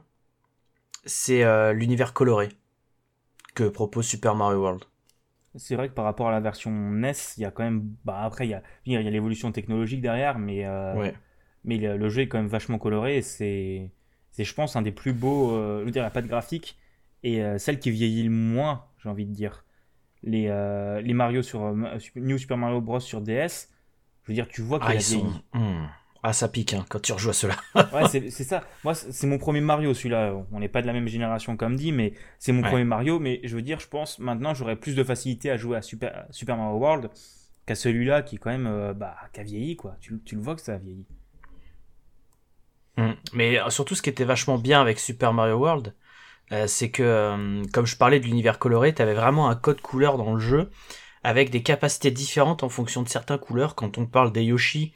c'est 1.04 1.44
euh, 1.44 1.74
l'univers 1.74 2.14
coloré 2.14 2.50
que 3.56 3.64
propose 3.64 4.06
Super 4.06 4.36
Mario 4.36 4.60
World. 4.60 4.84
C'est 5.56 5.76
vrai 5.76 5.90
que 5.90 5.96
par 5.96 6.06
rapport 6.06 6.28
à 6.28 6.32
la 6.32 6.40
version 6.42 6.70
NES, 6.70 7.14
il 7.38 7.42
y 7.42 7.46
a 7.46 7.50
quand 7.50 7.64
même 7.64 7.82
bah 8.06 8.22
après 8.22 8.46
il 8.46 8.52
y 8.52 8.54
a 8.54 8.62
il 8.86 8.94
y 8.94 8.96
a 8.98 9.02
l'évolution 9.02 9.52
technologique 9.52 10.00
derrière, 10.00 10.38
mais 10.38 10.64
euh, 10.64 10.94
Ouais. 10.94 11.16
mais 11.64 11.78
le, 11.78 11.98
le 11.98 12.10
jeu 12.10 12.22
est 12.22 12.28
quand 12.28 12.38
même 12.38 12.48
vachement 12.48 12.78
coloré 12.78 13.24
c'est 13.24 13.90
c'est 14.32 14.44
je 14.44 14.54
pense 14.54 14.76
un 14.76 14.84
des 14.84 14.92
plus 14.92 15.12
beaux 15.12 15.56
euh, 15.56 15.80
je 15.80 15.86
veux 15.86 15.92
dire 15.92 16.04
il 16.04 16.06
n'y 16.06 16.08
a 16.08 16.12
pas 16.12 16.22
de 16.22 16.28
graphique 16.28 16.78
et 17.24 17.44
euh, 17.44 17.58
celle 17.58 17.80
qui 17.80 17.92
vieillit 17.92 18.24
le 18.24 18.30
moins 18.30 18.86
j'ai 19.04 19.10
envie 19.10 19.26
de 19.26 19.34
dire 19.34 19.66
les 20.24 20.48
euh, 20.50 21.02
les 21.02 21.14
Mario 21.14 21.42
sur 21.42 21.64
euh, 21.64 21.98
New 22.16 22.38
Super 22.38 22.58
Mario 22.58 22.82
Bros 22.82 23.00
sur 23.00 23.22
DS 23.22 23.70
je 24.24 24.28
veux 24.32 24.34
dire 24.34 24.48
tu 24.48 24.62
vois 24.62 24.80
qu'il 24.80 24.88
Ah, 24.88 24.92
a 24.92 24.96
ils 24.96 25.02
sont... 25.02 25.20
vieilli 25.20 25.42
Hmm. 25.54 25.86
Ah, 26.22 26.34
ça 26.34 26.50
pique 26.50 26.74
hein, 26.74 26.86
quand 26.90 27.02
tu 27.02 27.14
rejoues 27.14 27.30
à 27.30 27.34
cela. 27.34 27.56
ouais 27.94 28.08
c'est 28.10 28.30
ça 28.30 28.64
moi 28.84 28.94
c'est 28.94 29.26
mon 29.28 29.38
premier 29.38 29.62
Mario 29.62 29.94
celui-là 29.94 30.34
on 30.52 30.60
n'est 30.60 30.68
pas 30.68 30.82
de 30.82 30.88
la 30.88 30.94
même 30.94 31.08
génération 31.08 31.56
comme 31.56 31.76
dit 31.78 31.92
mais 31.94 32.14
c'est 32.40 32.52
mon 32.52 32.62
Ouais. 32.62 32.68
premier 32.70 32.84
Mario 32.84 33.20
mais 33.20 33.40
je 33.46 33.56
veux 33.56 33.62
dire 33.62 33.80
je 33.80 33.88
pense 33.88 34.20
maintenant 34.20 34.54
j'aurais 34.54 34.76
plus 34.76 34.96
de 34.96 35.04
facilité 35.04 35.50
à 35.50 35.56
jouer 35.58 35.78
à 35.78 35.82
Super 35.82 36.26
Super 36.32 36.58
Mario 36.58 36.78
World 36.78 37.10
qu'à 37.66 37.76
celui-là 37.76 38.22
qui 38.22 38.38
quand 38.38 38.50
même 38.50 38.68
euh, 38.68 38.94
bah 38.94 39.16
qui 39.32 39.40
a 39.40 39.44
vieilli 39.44 39.78
quoi 39.78 39.96
tu, 40.02 40.20
tu 40.26 40.36
le 40.36 40.42
vois 40.42 40.56
que 40.56 40.62
ça 40.62 40.74
a 40.74 40.78
vieilli 40.78 41.06
Mm. 42.98 43.12
Mais 43.34 43.58
surtout, 43.70 43.96
ce 43.96 44.02
qui 44.02 44.10
était 44.10 44.26
vachement 44.26 44.58
bien 44.58 44.82
avec 44.82 45.00
Super 45.00 45.32
Mario 45.34 45.56
World, 45.56 45.94
euh, 46.52 46.68
c'est 46.68 46.90
que, 46.90 47.04
euh, 47.04 47.64
comme 47.74 47.86
je 47.86 47.98
parlais 47.98 48.20
de 48.20 48.26
l'univers 48.26 48.60
coloré, 48.60 48.94
t'avais 48.94 49.14
vraiment 49.14 49.50
un 49.50 49.56
code 49.56 49.82
couleur 49.82 50.18
dans 50.18 50.34
le 50.34 50.40
jeu, 50.40 50.70
avec 51.24 51.50
des 51.50 51.64
capacités 51.64 52.12
différentes 52.12 52.64
en 52.64 52.70
fonction 52.70 53.04
de 53.04 53.10
certains 53.10 53.38
couleurs, 53.38 53.76
quand 53.76 53.98
on 53.98 54.06
parle 54.06 54.32
des 54.32 54.44
Yoshi 54.44 54.94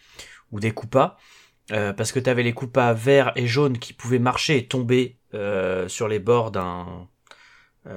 ou 0.51 0.59
des 0.59 0.71
Koopas, 0.71 1.17
euh, 1.71 1.93
parce 1.93 2.11
que 2.11 2.19
t'avais 2.19 2.43
les 2.43 2.53
Koopas 2.53 2.93
verts 2.93 3.31
et 3.35 3.47
jaunes 3.47 3.77
qui 3.77 3.93
pouvaient 3.93 4.19
marcher 4.19 4.57
et 4.57 4.67
tomber 4.67 5.17
sur 5.87 6.07
les 6.07 6.19
bords 6.19 6.51
d'un... 6.51 7.07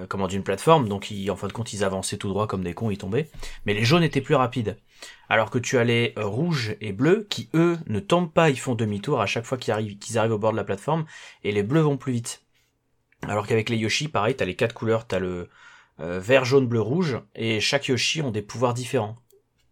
comment 0.08 0.26
d'une 0.26 0.42
plateforme, 0.42 0.88
donc 0.88 1.10
ils, 1.10 1.30
en 1.30 1.36
fin 1.36 1.48
de 1.48 1.52
compte 1.52 1.75
ils 1.75 1.84
avançaient 1.84 2.16
tout 2.16 2.30
droit 2.30 2.46
comme 2.46 2.64
des 2.64 2.72
cons, 2.72 2.90
ils 2.90 2.96
tombaient. 2.96 3.28
Mais 3.66 3.75
les 3.75 3.84
jaunes 3.84 4.02
étaient 4.02 4.22
plus 4.22 4.34
rapides. 4.34 4.78
Alors 5.28 5.50
que 5.50 5.58
tu 5.58 5.76
as 5.76 5.84
les 5.84 6.14
rouges 6.16 6.76
et 6.80 6.92
bleus 6.92 7.26
qui, 7.28 7.50
eux, 7.52 7.76
ne 7.88 8.00
tombent 8.00 8.32
pas, 8.32 8.48
ils 8.48 8.58
font 8.58 8.75
demi-tour 8.75 9.20
à 9.20 9.26
chaque 9.26 9.44
fois 9.44 9.58
qu'ils 9.58 9.75
arrivent, 9.75 9.98
qu'ils 9.98 10.16
arrivent 10.16 10.32
au 10.32 10.38
bord 10.38 10.52
de 10.52 10.56
la 10.56 10.64
plateforme, 10.64 11.04
et 11.44 11.52
les 11.52 11.62
bleus 11.62 11.82
vont 11.82 11.98
plus 11.98 12.14
vite. 12.14 12.45
Alors 13.23 13.46
qu'avec 13.46 13.68
les 13.68 13.76
Yoshi, 13.76 14.08
pareil, 14.08 14.37
t'as 14.37 14.44
les 14.44 14.54
quatre 14.56 14.75
couleurs, 14.75 15.06
t'as 15.06 15.18
le 15.18 15.49
euh, 16.00 16.20
vert, 16.20 16.44
jaune, 16.44 16.66
bleu, 16.66 16.80
rouge, 16.80 17.18
et 17.35 17.61
chaque 17.61 17.88
Yoshi 17.88 18.23
ont 18.23 18.30
des 18.30 18.42
pouvoirs 18.42 18.75
différents. 18.75 19.16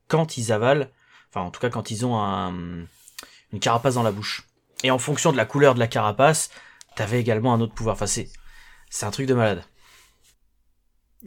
Quand 0.09 0.37
ils 0.37 0.53
avalent, 0.53 0.89
enfin 1.31 1.43
en 1.43 1.51
tout 1.51 1.61
cas 1.61 1.71
quand 1.71 1.91
ils 1.91 2.07
ont 2.07 2.19
un, 2.19 2.87
une 3.53 3.61
carapace 3.61 3.95
dans 3.95 4.03
la 4.03 4.13
bouche. 4.13 4.47
Et 4.83 4.91
en 4.91 4.99
fonction 4.99 5.33
de 5.33 5.37
la 5.37 5.47
couleur 5.47 5.75
de 5.75 5.79
la 5.79 5.87
carapace, 5.87 6.51
t'avais 6.97 7.21
également 7.21 7.55
un 7.55 7.61
autre 7.61 7.75
pouvoir. 7.75 7.95
Enfin 7.95 8.07
c'est, 8.07 8.29
un 9.03 9.11
truc 9.11 9.27
de 9.27 9.35
malade. 9.35 9.63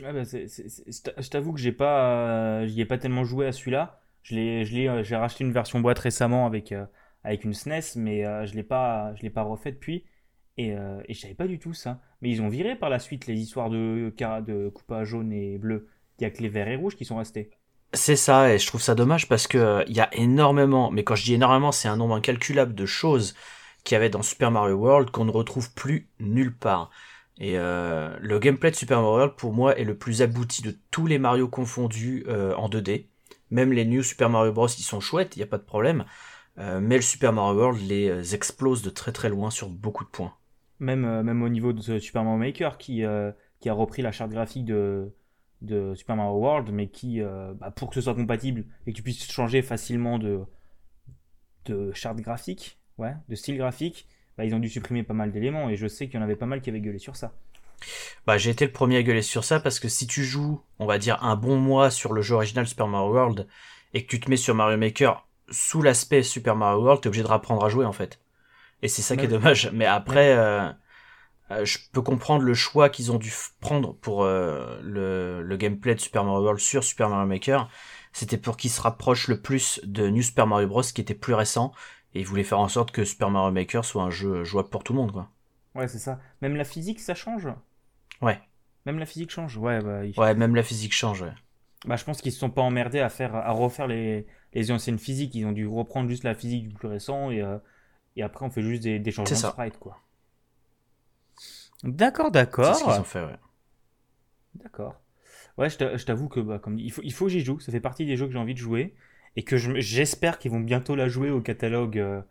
Ouais, 0.01 0.13
bah, 0.13 0.25
c'est- 0.25 0.47
je 0.47 1.01
t'a- 1.01 1.19
je 1.19 1.29
t'avoue 1.29 1.53
que 1.53 1.59
j'ai 1.59 1.71
pas, 1.71 2.61
euh, 2.61 2.67
j'y 2.67 2.81
ai 2.81 2.85
pas 2.85 2.97
tellement 2.99 3.23
joué 3.23 3.47
à 3.47 3.51
celui-là. 3.51 3.99
Euh, 4.31 4.63
j'ai 4.65 5.15
racheté 5.15 5.43
une 5.43 5.53
version 5.53 5.79
boîte 5.79 5.99
récemment 5.99 6.45
avec 6.45 6.73
avec 7.23 7.43
une 7.43 7.53
SNES, 7.53 7.95
mais 7.95 8.25
euh, 8.25 8.45
je 8.45 8.53
l'ai 8.55 8.63
pas, 8.63 9.13
je 9.15 9.23
l'ai 9.23 9.29
pas 9.29 9.41
refait 9.43 9.71
depuis. 9.71 10.05
Et, 10.57 10.69
et 10.69 11.13
je 11.13 11.19
savais 11.19 11.35
pas 11.35 11.47
du 11.47 11.59
tout 11.59 11.73
ça. 11.73 12.01
Mais 12.21 12.29
ils 12.29 12.41
ont 12.41 12.49
viré 12.49 12.75
par 12.75 12.89
la 12.89 12.99
suite 12.99 13.27
les 13.27 13.39
histoires 13.39 13.69
de 13.69 14.13
de 14.41 14.69
Koopa 14.69 15.03
jaune 15.03 15.31
et 15.31 15.57
bleu. 15.57 15.87
Il 16.19 16.23
y 16.23 16.25
a 16.25 16.31
que 16.31 16.41
les 16.41 16.49
verts 16.49 16.67
et 16.67 16.75
rouges 16.75 16.95
qui 16.95 17.05
sont 17.05 17.17
restés. 17.17 17.51
C'est 17.93 18.17
ça, 18.17 18.53
et 18.53 18.59
je 18.59 18.67
trouve 18.67 18.81
ça 18.81 18.95
dommage 18.95 19.27
parce 19.29 19.47
que 19.47 19.57
euh, 19.57 19.83
y 19.87 20.01
a 20.01 20.13
énormément, 20.13 20.91
mais 20.91 21.03
quand 21.03 21.15
je 21.15 21.23
dis 21.23 21.33
énormément, 21.35 21.71
c'est 21.71 21.87
un 21.87 21.95
nombre 21.95 22.15
incalculable 22.15 22.75
de 22.75 22.85
choses 22.85 23.33
qu'il 23.83 23.95
y 23.95 23.97
avait 23.97 24.09
dans 24.09 24.21
Super 24.21 24.51
Mario 24.51 24.75
World 24.75 25.09
qu'on 25.11 25.25
ne 25.25 25.31
retrouve 25.31 25.73
plus 25.73 26.09
nulle 26.19 26.55
part. 26.55 26.89
Et 27.39 27.57
euh, 27.57 28.15
le 28.19 28.39
gameplay 28.39 28.71
de 28.71 28.75
Super 28.75 29.01
Mario 29.01 29.15
World, 29.15 29.35
pour 29.35 29.53
moi, 29.53 29.77
est 29.77 29.85
le 29.85 29.97
plus 29.97 30.21
abouti 30.21 30.61
de 30.63 30.75
tous 30.91 31.07
les 31.07 31.17
Mario 31.17 31.47
confondus 31.47 32.25
euh, 32.27 32.53
en 32.55 32.67
2D. 32.67 33.07
Même 33.51 33.71
les 33.71 33.85
New 33.85 34.03
Super 34.03 34.29
Mario 34.29 34.51
Bros, 34.51 34.67
ils 34.67 34.83
sont 34.83 34.99
chouettes, 34.99 35.35
il 35.35 35.39
n'y 35.39 35.43
a 35.43 35.47
pas 35.47 35.57
de 35.57 35.63
problème. 35.63 36.05
Mais 36.57 36.95
le 36.95 37.03
Super 37.03 37.33
Mario 37.33 37.59
World 37.59 37.81
les 37.87 38.33
explose 38.33 38.81
de 38.81 38.89
très 38.89 39.11
très 39.11 39.29
loin 39.29 39.51
sur 39.51 39.69
beaucoup 39.69 40.03
de 40.03 40.09
points. 40.09 40.33
Même, 40.79 41.05
euh, 41.05 41.23
même 41.23 41.41
au 41.41 41.49
niveau 41.49 41.73
de 41.73 41.99
Super 41.99 42.23
Mario 42.23 42.39
Maker 42.39 42.77
qui, 42.77 43.03
euh, 43.03 43.31
qui 43.59 43.69
a 43.69 43.73
repris 43.73 44.01
la 44.01 44.11
charte 44.11 44.31
graphique 44.31 44.65
de, 44.65 45.11
Super 45.95 46.15
Mario 46.15 46.37
World, 46.37 46.69
mais 46.71 46.87
qui, 46.87 47.21
euh, 47.21 47.53
bah, 47.55 47.71
pour 47.71 47.89
que 47.89 47.95
ce 47.95 48.01
soit 48.01 48.15
compatible 48.15 48.65
et 48.85 48.91
que 48.91 48.97
tu 48.97 49.03
puisses 49.03 49.29
changer 49.31 49.61
facilement 49.61 50.19
de, 50.19 50.41
de 51.65 51.91
charte 51.93 52.19
graphique, 52.19 52.79
ouais, 52.97 53.15
de 53.27 53.35
style 53.35 53.57
graphique, 53.57 54.07
bah, 54.37 54.45
ils 54.45 54.53
ont 54.53 54.59
dû 54.59 54.69
supprimer 54.69 55.03
pas 55.03 55.15
mal 55.15 55.31
d'éléments 55.31 55.69
et 55.69 55.75
je 55.75 55.87
sais 55.87 56.07
qu'il 56.07 56.19
y 56.19 56.19
en 56.19 56.23
avait 56.23 56.35
pas 56.35 56.45
mal 56.45 56.61
qui 56.61 56.69
avaient 56.69 56.81
gueulé 56.81 56.99
sur 56.99 57.15
ça. 57.15 57.33
Bah, 58.25 58.37
j'ai 58.37 58.51
été 58.51 58.65
le 58.65 58.71
premier 58.71 58.97
à 58.97 59.03
gueuler 59.03 59.21
sur 59.21 59.43
ça 59.43 59.59
parce 59.59 59.79
que 59.79 59.87
si 59.87 60.07
tu 60.07 60.23
joues, 60.23 60.61
on 60.79 60.85
va 60.85 60.97
dire, 60.97 61.23
un 61.23 61.35
bon 61.35 61.57
mois 61.57 61.89
sur 61.89 62.13
le 62.13 62.21
jeu 62.21 62.35
original 62.35 62.67
Super 62.67 62.87
Mario 62.87 63.11
World 63.11 63.47
et 63.93 64.03
que 64.03 64.07
tu 64.07 64.19
te 64.19 64.29
mets 64.29 64.37
sur 64.37 64.55
Mario 64.55 64.77
Maker 64.77 65.27
sous 65.49 65.81
l'aspect 65.81 66.23
Super 66.23 66.55
Mario 66.55 66.81
World, 66.83 67.01
t'es 67.01 67.07
obligé 67.07 67.23
de 67.23 67.27
rapprendre 67.27 67.63
à 67.63 67.69
jouer 67.69 67.85
en 67.85 67.93
fait. 67.93 68.19
Et 68.81 68.87
c'est 68.87 69.01
ça 69.01 69.17
qui 69.17 69.25
est 69.25 69.29
dommage. 69.29 69.71
Mais 69.73 69.85
après, 69.85 70.35
euh, 70.37 70.71
euh, 71.51 71.65
je 71.65 71.79
peux 71.91 72.01
comprendre 72.01 72.43
le 72.43 72.53
choix 72.53 72.89
qu'ils 72.89 73.11
ont 73.11 73.17
dû 73.17 73.33
prendre 73.59 73.93
pour 73.95 74.23
euh, 74.23 74.79
le, 74.83 75.41
le, 75.41 75.57
gameplay 75.57 75.95
de 75.95 75.99
Super 75.99 76.23
Mario 76.23 76.41
World 76.41 76.59
sur 76.59 76.83
Super 76.83 77.09
Mario 77.09 77.27
Maker. 77.27 77.69
C'était 78.13 78.37
pour 78.37 78.57
qu'il 78.57 78.69
se 78.69 78.81
rapproche 78.81 79.27
le 79.27 79.41
plus 79.41 79.79
de 79.83 80.09
New 80.09 80.21
Super 80.21 80.47
Mario 80.47 80.67
Bros. 80.67 80.81
qui 80.81 81.01
était 81.01 81.15
plus 81.15 81.33
récent. 81.33 81.71
Et 82.13 82.21
ils 82.21 82.25
voulaient 82.25 82.43
faire 82.43 82.59
en 82.59 82.67
sorte 82.67 82.91
que 82.91 83.03
Super 83.03 83.29
Mario 83.29 83.51
Maker 83.51 83.83
soit 83.83 84.03
un 84.03 84.09
jeu 84.09 84.43
jouable 84.43 84.69
pour 84.69 84.83
tout 84.83 84.93
le 84.93 84.99
monde. 84.99 85.11
Quoi. 85.11 85.29
Ouais, 85.75 85.87
c'est 85.87 85.99
ça. 85.99 86.19
Même 86.41 86.55
la 86.55 86.63
physique, 86.63 86.99
ça 86.99 87.15
change? 87.15 87.47
Ouais. 88.21 88.39
Même 88.85 88.99
la 88.99 89.05
physique 89.05 89.31
change? 89.31 89.57
Ouais, 89.57 89.81
bah, 89.81 90.01
ouais 90.17 90.33
même 90.35 90.55
la 90.55 90.63
physique 90.63 90.93
change, 90.93 91.21
ouais. 91.21 91.33
Bah, 91.85 91.95
je 91.95 92.03
pense 92.03 92.21
qu'ils 92.21 92.31
se 92.31 92.39
sont 92.39 92.49
pas 92.49 92.61
emmerdés 92.61 92.99
à, 92.99 93.09
faire, 93.09 93.35
à 93.35 93.51
refaire 93.51 93.87
les, 93.87 94.25
les 94.53 94.71
anciennes 94.71 94.97
physiques. 94.97 95.35
Ils 95.35 95.45
ont 95.45 95.51
dû 95.51 95.67
reprendre 95.67 96.09
juste 96.09 96.23
la 96.23 96.33
physique 96.33 96.69
du 96.69 96.75
plus 96.75 96.87
récent 96.87 97.29
et, 97.29 97.41
euh, 97.41 97.57
et 98.17 98.23
après 98.23 98.45
on 98.45 98.49
fait 98.49 98.61
juste 98.61 98.83
des, 98.83 98.99
des 98.99 99.11
changements 99.11 99.39
de 99.39 99.53
sprite, 99.53 99.77
quoi. 99.79 100.01
D'accord, 101.83 102.31
d'accord. 102.31 102.75
C'est 102.75 102.81
ce 102.81 102.89
qu'ils 102.89 102.99
ont 102.99 103.03
fait, 103.03 103.23
ouais. 103.23 103.37
D'accord. 104.55 104.95
Ouais, 105.57 105.69
je 105.69 106.03
t'avoue 106.05 106.27
que 106.27 106.39
bah, 106.39 106.59
comme 106.59 106.77
il 106.77 106.91
faut, 106.91 107.01
il 107.03 107.13
faut 107.13 107.25
que 107.25 107.31
j'y 107.31 107.41
joue. 107.41 107.59
Ça 107.59 107.71
fait 107.71 107.79
partie 107.79 108.05
des 108.05 108.15
jeux 108.15 108.27
que 108.27 108.33
j'ai 108.33 108.39
envie 108.39 108.53
de 108.53 108.59
jouer 108.59 108.95
et 109.35 109.43
que 109.43 109.57
j'espère 109.57 110.39
qu'ils 110.39 110.51
vont 110.51 110.59
bientôt 110.59 110.95
la 110.95 111.07
jouer 111.07 111.29
au 111.29 111.41
catalogue 111.41 111.97
euh, 111.97 112.21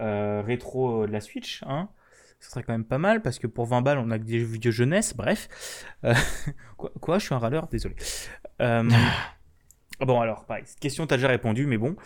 euh, 0.00 0.42
rétro 0.42 1.06
de 1.06 1.12
la 1.12 1.20
Switch. 1.20 1.62
Hein. 1.66 1.88
Ce 2.38 2.50
serait 2.50 2.62
quand 2.62 2.72
même 2.72 2.86
pas 2.86 2.98
mal 2.98 3.20
parce 3.20 3.38
que 3.38 3.46
pour 3.46 3.66
20 3.66 3.82
balles, 3.82 3.98
on 3.98 4.10
a 4.10 4.18
que 4.18 4.24
des 4.24 4.38
vieux 4.38 4.70
jeunesse. 4.70 5.14
Bref. 5.14 5.84
Euh, 6.04 6.14
quoi, 6.76 6.90
quoi, 7.00 7.18
Je 7.18 7.26
suis 7.26 7.34
un 7.34 7.38
râleur, 7.38 7.68
désolé. 7.68 7.96
bon, 8.58 10.20
alors, 10.20 10.46
pareil. 10.46 10.64
Cette 10.66 10.80
question, 10.80 11.06
t'as 11.06 11.16
déjà 11.16 11.28
répondu, 11.28 11.66
mais 11.66 11.76
bon. 11.78 11.96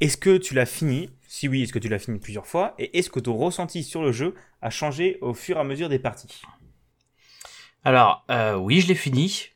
Est-ce 0.00 0.16
que 0.16 0.36
tu 0.36 0.54
l'as 0.54 0.66
fini? 0.66 1.10
Si 1.28 1.48
oui, 1.48 1.62
est-ce 1.62 1.72
que 1.72 1.78
tu 1.78 1.88
l'as 1.88 1.98
fini 1.98 2.18
plusieurs 2.18 2.46
fois? 2.46 2.74
Et 2.78 2.98
est-ce 2.98 3.10
que 3.10 3.20
ton 3.20 3.36
ressenti 3.36 3.84
sur 3.84 4.02
le 4.02 4.12
jeu 4.12 4.34
a 4.60 4.70
changé 4.70 5.18
au 5.20 5.34
fur 5.34 5.56
et 5.56 5.60
à 5.60 5.64
mesure 5.64 5.88
des 5.88 5.98
parties? 5.98 6.42
Alors, 7.84 8.24
euh, 8.30 8.56
oui, 8.56 8.80
je 8.80 8.88
l'ai 8.88 8.94
fini. 8.94 9.50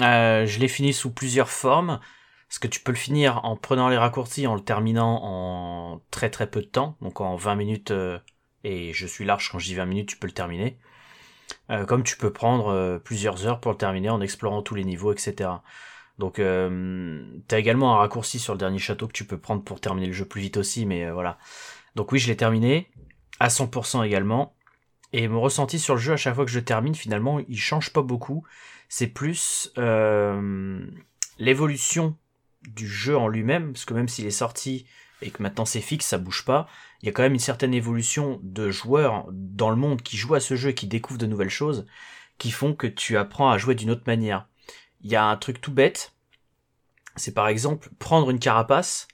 Euh, 0.00 0.46
je 0.46 0.58
l'ai 0.58 0.68
fini 0.68 0.92
sous 0.92 1.10
plusieurs 1.10 1.50
formes. 1.50 2.00
Parce 2.48 2.58
que 2.58 2.68
tu 2.68 2.80
peux 2.80 2.92
le 2.92 2.98
finir 2.98 3.44
en 3.44 3.56
prenant 3.56 3.88
les 3.88 3.96
raccourcis, 3.96 4.46
en 4.46 4.54
le 4.54 4.60
terminant 4.60 5.20
en 5.22 6.00
très 6.10 6.30
très 6.30 6.48
peu 6.48 6.60
de 6.60 6.66
temps. 6.66 6.96
Donc 7.02 7.20
en 7.20 7.36
20 7.36 7.54
minutes, 7.56 7.90
euh, 7.90 8.18
et 8.62 8.92
je 8.92 9.06
suis 9.06 9.24
large 9.24 9.50
quand 9.50 9.58
je 9.58 9.66
dis 9.66 9.74
20 9.74 9.86
minutes, 9.86 10.08
tu 10.08 10.16
peux 10.16 10.26
le 10.26 10.32
terminer. 10.32 10.78
comme 11.88 12.04
tu 12.04 12.16
peux 12.16 12.32
prendre 12.32 12.98
plusieurs 13.04 13.46
heures 13.46 13.60
pour 13.60 13.72
le 13.72 13.76
terminer 13.76 14.10
en 14.10 14.20
explorant 14.20 14.62
tous 14.62 14.74
les 14.74 14.84
niveaux, 14.84 15.12
etc. 15.12 15.50
Donc 16.18 16.38
euh, 16.38 17.24
t'as 17.48 17.58
également 17.58 17.94
un 17.94 17.98
raccourci 17.98 18.38
sur 18.38 18.52
le 18.52 18.58
dernier 18.58 18.78
château 18.78 19.06
que 19.06 19.12
tu 19.12 19.24
peux 19.24 19.38
prendre 19.38 19.62
pour 19.62 19.80
terminer 19.80 20.06
le 20.06 20.12
jeu 20.12 20.24
plus 20.24 20.40
vite 20.40 20.56
aussi, 20.56 20.86
mais 20.86 21.04
euh, 21.04 21.12
voilà. 21.12 21.38
Donc 21.96 22.12
oui, 22.12 22.18
je 22.18 22.28
l'ai 22.28 22.36
terminé 22.36 22.90
à 23.40 23.48
100% 23.48 24.04
également. 24.04 24.54
Et 25.12 25.28
mon 25.28 25.40
ressenti 25.40 25.78
sur 25.78 25.94
le 25.94 26.00
jeu 26.00 26.12
à 26.12 26.16
chaque 26.16 26.34
fois 26.34 26.44
que 26.44 26.50
je 26.50 26.60
termine, 26.60 26.94
finalement, 26.94 27.40
il 27.48 27.58
change 27.58 27.92
pas 27.92 28.02
beaucoup. 28.02 28.44
C'est 28.88 29.06
plus 29.06 29.72
euh, 29.78 30.84
l'évolution 31.38 32.16
du 32.62 32.88
jeu 32.88 33.16
en 33.16 33.28
lui-même, 33.28 33.72
parce 33.72 33.84
que 33.84 33.94
même 33.94 34.08
s'il 34.08 34.26
est 34.26 34.30
sorti 34.30 34.86
et 35.22 35.30
que 35.30 35.42
maintenant 35.42 35.64
c'est 35.64 35.80
fixe, 35.80 36.06
ça 36.06 36.18
bouge 36.18 36.44
pas, 36.44 36.68
il 37.00 37.06
y 37.06 37.08
a 37.08 37.12
quand 37.12 37.22
même 37.22 37.34
une 37.34 37.38
certaine 37.38 37.74
évolution 37.74 38.40
de 38.42 38.70
joueurs 38.70 39.26
dans 39.30 39.70
le 39.70 39.76
monde 39.76 40.02
qui 40.02 40.16
jouent 40.16 40.34
à 40.34 40.40
ce 40.40 40.56
jeu 40.56 40.70
et 40.70 40.74
qui 40.74 40.86
découvrent 40.86 41.18
de 41.18 41.26
nouvelles 41.26 41.48
choses, 41.48 41.86
qui 42.38 42.50
font 42.50 42.74
que 42.74 42.86
tu 42.86 43.16
apprends 43.16 43.50
à 43.50 43.58
jouer 43.58 43.74
d'une 43.74 43.90
autre 43.90 44.04
manière 44.06 44.48
il 45.04 45.10
y 45.12 45.16
a 45.16 45.24
un 45.24 45.36
truc 45.36 45.60
tout 45.60 45.72
bête. 45.72 46.12
C'est 47.16 47.34
par 47.34 47.46
exemple 47.46 47.90
prendre 47.98 48.30
une 48.30 48.40
carapace 48.40 49.06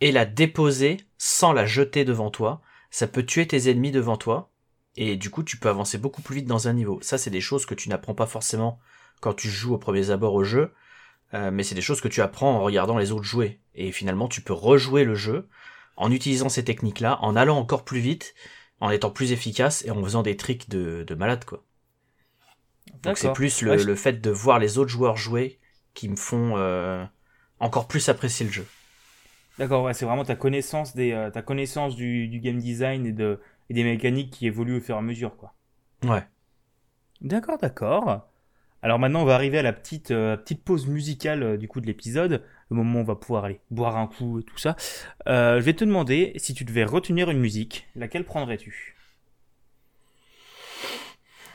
et 0.00 0.12
la 0.12 0.24
déposer 0.24 0.98
sans 1.18 1.52
la 1.52 1.66
jeter 1.66 2.04
devant 2.04 2.30
toi. 2.30 2.62
Ça 2.90 3.06
peut 3.06 3.24
tuer 3.24 3.46
tes 3.46 3.68
ennemis 3.68 3.90
devant 3.90 4.16
toi. 4.16 4.50
Et 4.96 5.16
du 5.16 5.28
coup, 5.28 5.42
tu 5.42 5.58
peux 5.58 5.68
avancer 5.68 5.98
beaucoup 5.98 6.22
plus 6.22 6.36
vite 6.36 6.46
dans 6.46 6.68
un 6.68 6.72
niveau. 6.72 6.98
Ça, 7.02 7.18
c'est 7.18 7.30
des 7.30 7.42
choses 7.42 7.66
que 7.66 7.74
tu 7.74 7.90
n'apprends 7.90 8.14
pas 8.14 8.26
forcément 8.26 8.78
quand 9.20 9.34
tu 9.34 9.50
joues 9.50 9.74
au 9.74 9.78
premier 9.78 10.10
abord 10.10 10.32
au 10.32 10.44
jeu. 10.44 10.72
Euh, 11.34 11.50
mais 11.50 11.64
c'est 11.64 11.74
des 11.74 11.82
choses 11.82 12.00
que 12.00 12.08
tu 12.08 12.22
apprends 12.22 12.54
en 12.54 12.62
regardant 12.62 12.96
les 12.96 13.12
autres 13.12 13.24
jouer. 13.24 13.60
Et 13.74 13.92
finalement, 13.92 14.28
tu 14.28 14.40
peux 14.40 14.54
rejouer 14.54 15.04
le 15.04 15.14
jeu 15.14 15.48
en 15.96 16.10
utilisant 16.12 16.48
ces 16.48 16.64
techniques-là, 16.64 17.18
en 17.20 17.36
allant 17.36 17.58
encore 17.58 17.84
plus 17.84 18.00
vite, 18.00 18.34
en 18.80 18.90
étant 18.90 19.10
plus 19.10 19.32
efficace 19.32 19.84
et 19.84 19.90
en 19.90 20.02
faisant 20.02 20.22
des 20.22 20.36
tricks 20.36 20.68
de, 20.70 21.04
de 21.06 21.14
malade, 21.14 21.44
quoi. 21.44 21.64
Donc 23.02 23.18
c'est 23.18 23.32
plus 23.32 23.62
le, 23.62 23.94
fait 23.94 24.20
de 24.20 24.30
voir 24.30 24.58
les 24.58 24.78
autres 24.78 24.90
joueurs 24.90 25.16
jouer 25.16 25.58
qui 25.94 26.08
me 26.08 26.16
font 26.16 26.56
euh, 26.56 27.04
encore 27.60 27.88
plus 27.88 28.08
apprécier 28.08 28.46
le 28.46 28.52
jeu. 28.52 28.66
D'accord, 29.58 29.84
ouais, 29.84 29.94
c'est 29.94 30.04
vraiment 30.04 30.24
ta 30.24 30.36
connaissance 30.36 30.94
des, 30.94 31.12
euh, 31.12 31.30
ta 31.30 31.42
connaissance 31.42 31.96
du, 31.96 32.28
game 32.42 32.58
design 32.58 33.06
et, 33.06 33.12
de, 33.12 33.40
et 33.70 33.74
des 33.74 33.84
mécaniques 33.84 34.30
qui 34.30 34.46
évoluent 34.46 34.76
au 34.76 34.80
fur 34.80 34.96
et 34.96 34.98
à 34.98 35.02
mesure, 35.02 35.36
quoi. 35.36 35.54
Ouais. 36.04 36.22
D'accord, 37.22 37.58
d'accord. 37.58 38.28
Alors 38.82 38.98
maintenant, 38.98 39.22
on 39.22 39.24
va 39.24 39.34
arriver 39.34 39.58
à 39.58 39.62
la 39.62 39.72
petite, 39.72 40.10
euh, 40.10 40.36
petite 40.36 40.62
pause 40.62 40.86
musicale 40.86 41.56
du 41.56 41.66
coup 41.66 41.80
de 41.80 41.86
l'épisode, 41.86 42.44
le 42.70 42.76
moment 42.76 42.98
où 42.98 43.02
on 43.02 43.04
va 43.04 43.14
pouvoir 43.14 43.46
aller 43.46 43.60
boire 43.70 43.96
un 43.96 44.06
coup 44.06 44.40
et 44.40 44.42
tout 44.42 44.58
ça. 44.58 44.76
je 45.26 45.58
vais 45.58 45.72
te 45.72 45.84
demander 45.84 46.34
si 46.36 46.52
tu 46.52 46.64
devais 46.64 46.84
retenir 46.84 47.30
une 47.30 47.40
musique, 47.40 47.88
laquelle 47.96 48.24
prendrais-tu? 48.24 48.96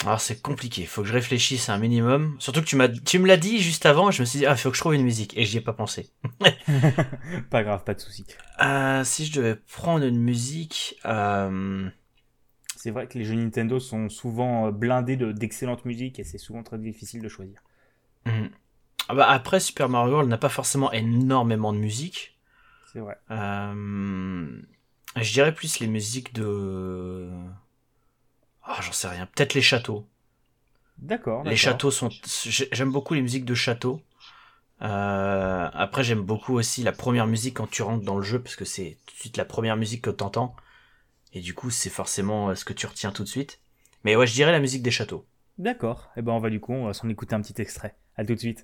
Alors 0.06 0.20
c'est 0.20 0.42
compliqué, 0.42 0.86
faut 0.86 1.04
que 1.04 1.08
je 1.08 1.14
réfléchisse 1.14 1.70
un 1.70 1.78
minimum. 1.78 2.36
Surtout 2.40 2.62
que 2.62 2.66
tu 2.66 2.76
m'as, 2.76 2.88
tu 2.88 3.20
me 3.20 3.28
l'as 3.28 3.38
dit 3.38 3.60
juste 3.60 3.86
avant, 3.86 4.10
et 4.10 4.12
je 4.12 4.22
me 4.22 4.26
suis 4.26 4.40
dit 4.40 4.46
ah 4.46 4.56
faut 4.56 4.72
que 4.72 4.76
je 4.76 4.82
trouve 4.82 4.96
une 4.96 5.04
musique 5.04 5.38
et 5.38 5.44
j'y 5.44 5.58
ai 5.58 5.62
pas 5.62 5.74
pensé. 5.74 6.10
pas 7.50 7.64
grave, 7.64 7.84
pas 7.84 7.94
de 7.94 8.00
souci. 8.00 8.26
Euh, 8.64 9.04
si 9.04 9.26
je 9.26 9.34
devais 9.34 9.56
prendre 9.56 10.04
une 10.04 10.20
musique, 10.20 10.96
euh... 11.06 11.88
c'est 12.76 12.90
vrai 12.90 13.08
que 13.08 13.18
les 13.20 13.26
jeux 13.26 13.36
Nintendo 13.36 13.80
sont 13.80 14.10
souvent 14.10 14.68
euh, 14.68 14.72
blindés 14.72 15.18
de, 15.18 15.32
d'excellentes 15.32 15.86
musiques 15.86 16.20
et 16.20 16.24
c'est 16.24 16.40
souvent 16.40 16.64
très 16.64 16.80
difficile 16.80 17.22
de 17.22 17.30
choisir. 17.30 17.62
Mhm. 18.26 18.50
Ah 19.08 19.16
bah 19.16 19.30
après 19.30 19.60
Super 19.60 19.90
Mario 19.90 20.14
World 20.14 20.30
n'a 20.30 20.38
pas 20.38 20.50
forcément 20.50 20.92
énormément 20.92 21.74
de 21.74 21.78
musique. 21.78 22.40
C'est 22.92 23.00
vrai. 23.00 23.18
Euh... 23.30 24.62
Je 25.16 25.34
dirais 25.34 25.54
plus 25.54 25.80
les 25.80 25.88
musiques 25.88 26.34
de 26.34 27.30
ah, 28.78 28.82
j'en 28.82 28.92
sais 28.92 29.08
rien. 29.08 29.26
Peut-être 29.26 29.54
les 29.54 29.62
châteaux. 29.62 30.08
D'accord. 30.98 31.44
Les 31.44 31.56
châteaux 31.56 31.92
sont. 31.92 32.10
J'aime 32.46 32.92
beaucoup 32.92 33.14
les 33.14 33.22
musiques 33.22 33.46
de 33.46 33.56
châteaux. 33.56 34.02
Euh, 34.82 35.70
après, 35.74 36.04
j'aime 36.04 36.22
beaucoup 36.22 36.54
aussi 36.54 36.84
la 36.84 36.92
première 36.92 37.28
musique 37.28 37.58
quand 37.58 37.70
tu 37.70 37.82
rentres 37.82 38.04
dans 38.04 38.18
le 38.18 38.24
jeu, 38.24 38.42
parce 38.42 38.56
que 38.56 38.66
c'est 38.66 38.98
tout 39.06 39.14
de 39.14 39.20
suite 39.20 39.38
la 39.38 39.46
première 39.46 39.78
musique 39.78 40.04
que 40.04 40.10
t'entends. 40.10 40.56
Et 41.34 41.42
du 41.42 41.54
coup, 41.54 41.70
c'est 41.70 41.90
forcément 41.90 42.50
euh, 42.50 42.56
ce 42.56 42.66
que 42.66 42.74
tu 42.74 42.88
retiens 42.88 43.12
tout 43.12 43.24
de 43.24 43.28
suite. 43.28 43.60
Mais 44.04 44.16
ouais, 44.16 44.28
je 44.28 44.34
dirais 44.34 44.52
la 44.52 44.60
musique 44.60 44.84
des 44.84 44.92
châteaux. 44.92 45.26
D'accord. 45.58 46.10
Et 46.16 46.20
eh 46.20 46.22
ben, 46.24 46.34
on 46.34 46.40
va 46.40 46.50
du 46.50 46.60
coup, 46.60 46.74
on 46.74 46.86
va 46.86 46.94
s'en 46.94 47.10
écouter 47.10 47.36
un 47.36 47.42
petit 47.42 47.62
extrait. 47.62 47.96
À 48.16 48.26
tout 48.26 48.34
de 48.34 48.40
suite. 48.40 48.64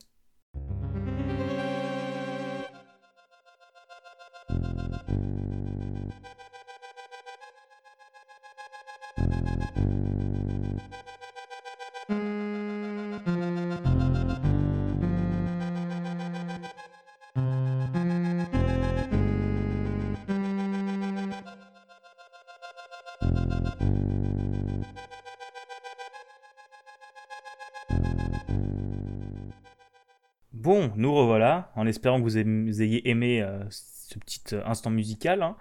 Nous 30.98 31.14
revoilà, 31.14 31.72
en 31.76 31.88
espérant 31.88 32.20
que 32.20 32.24
vous 32.24 32.38
ayez 32.38 33.10
aimé 33.10 33.42
euh, 33.42 33.64
ce 33.70 34.18
petit 34.20 34.42
euh, 34.54 34.62
instant 34.66 34.90
musical. 34.90 35.42
Hein. 35.42 35.56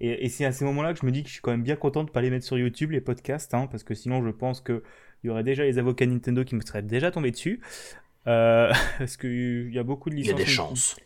Et, 0.00 0.28
c'est 0.30 0.46
à 0.46 0.52
ces 0.52 0.64
moments-là 0.64 0.94
que 0.94 1.00
je 1.00 1.06
me 1.06 1.12
dis 1.12 1.22
que 1.22 1.28
je 1.28 1.34
suis 1.34 1.42
quand 1.42 1.50
même 1.50 1.62
bien 1.62 1.76
content 1.76 2.02
de 2.02 2.08
ne 2.08 2.12
pas 2.12 2.22
les 2.22 2.30
mettre 2.30 2.46
sur 2.46 2.58
YouTube, 2.58 2.90
les 2.90 3.02
podcasts, 3.02 3.52
hein, 3.52 3.68
parce 3.70 3.84
que 3.84 3.94
sinon 3.94 4.24
je 4.24 4.30
pense 4.30 4.62
qu'il 4.62 4.80
y 5.24 5.28
aurait 5.28 5.44
déjà 5.44 5.62
les 5.62 5.78
avocats 5.78 6.06
Nintendo 6.06 6.42
qui 6.42 6.54
me 6.54 6.62
seraient 6.62 6.82
déjà 6.82 7.10
tombés 7.10 7.30
dessus. 7.30 7.60
Euh, 8.26 8.72
parce 8.98 9.16
qu'il 9.16 9.70
y 9.72 9.78
a 9.78 9.82
beaucoup 9.82 10.08
de 10.08 10.14
licences. 10.14 10.34
Il 10.34 10.38
y 10.38 10.42
a 10.42 10.44
des 10.44 10.50
chances. 10.50 10.96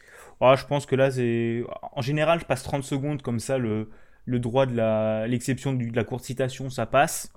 Oh, 0.41 0.55
je 0.57 0.65
pense 0.67 0.87
que 0.87 0.97
là, 0.97 1.11
c'est. 1.11 1.65
En 1.93 2.03
général, 2.03 2.41
je 2.41 2.45
passe 2.45 2.63
30 2.63 2.83
secondes 2.83 3.23
comme 3.23 3.39
ça, 3.39 3.59
le, 3.59 3.91
le 4.27 4.39
droit 4.41 4.67
de 4.67 5.27
l'exception 5.27 5.73
de 5.73 5.95
la 5.95 6.05
courte 6.05 6.25
citation, 6.25 6.71
ça 6.71 6.87
passe. 6.87 7.33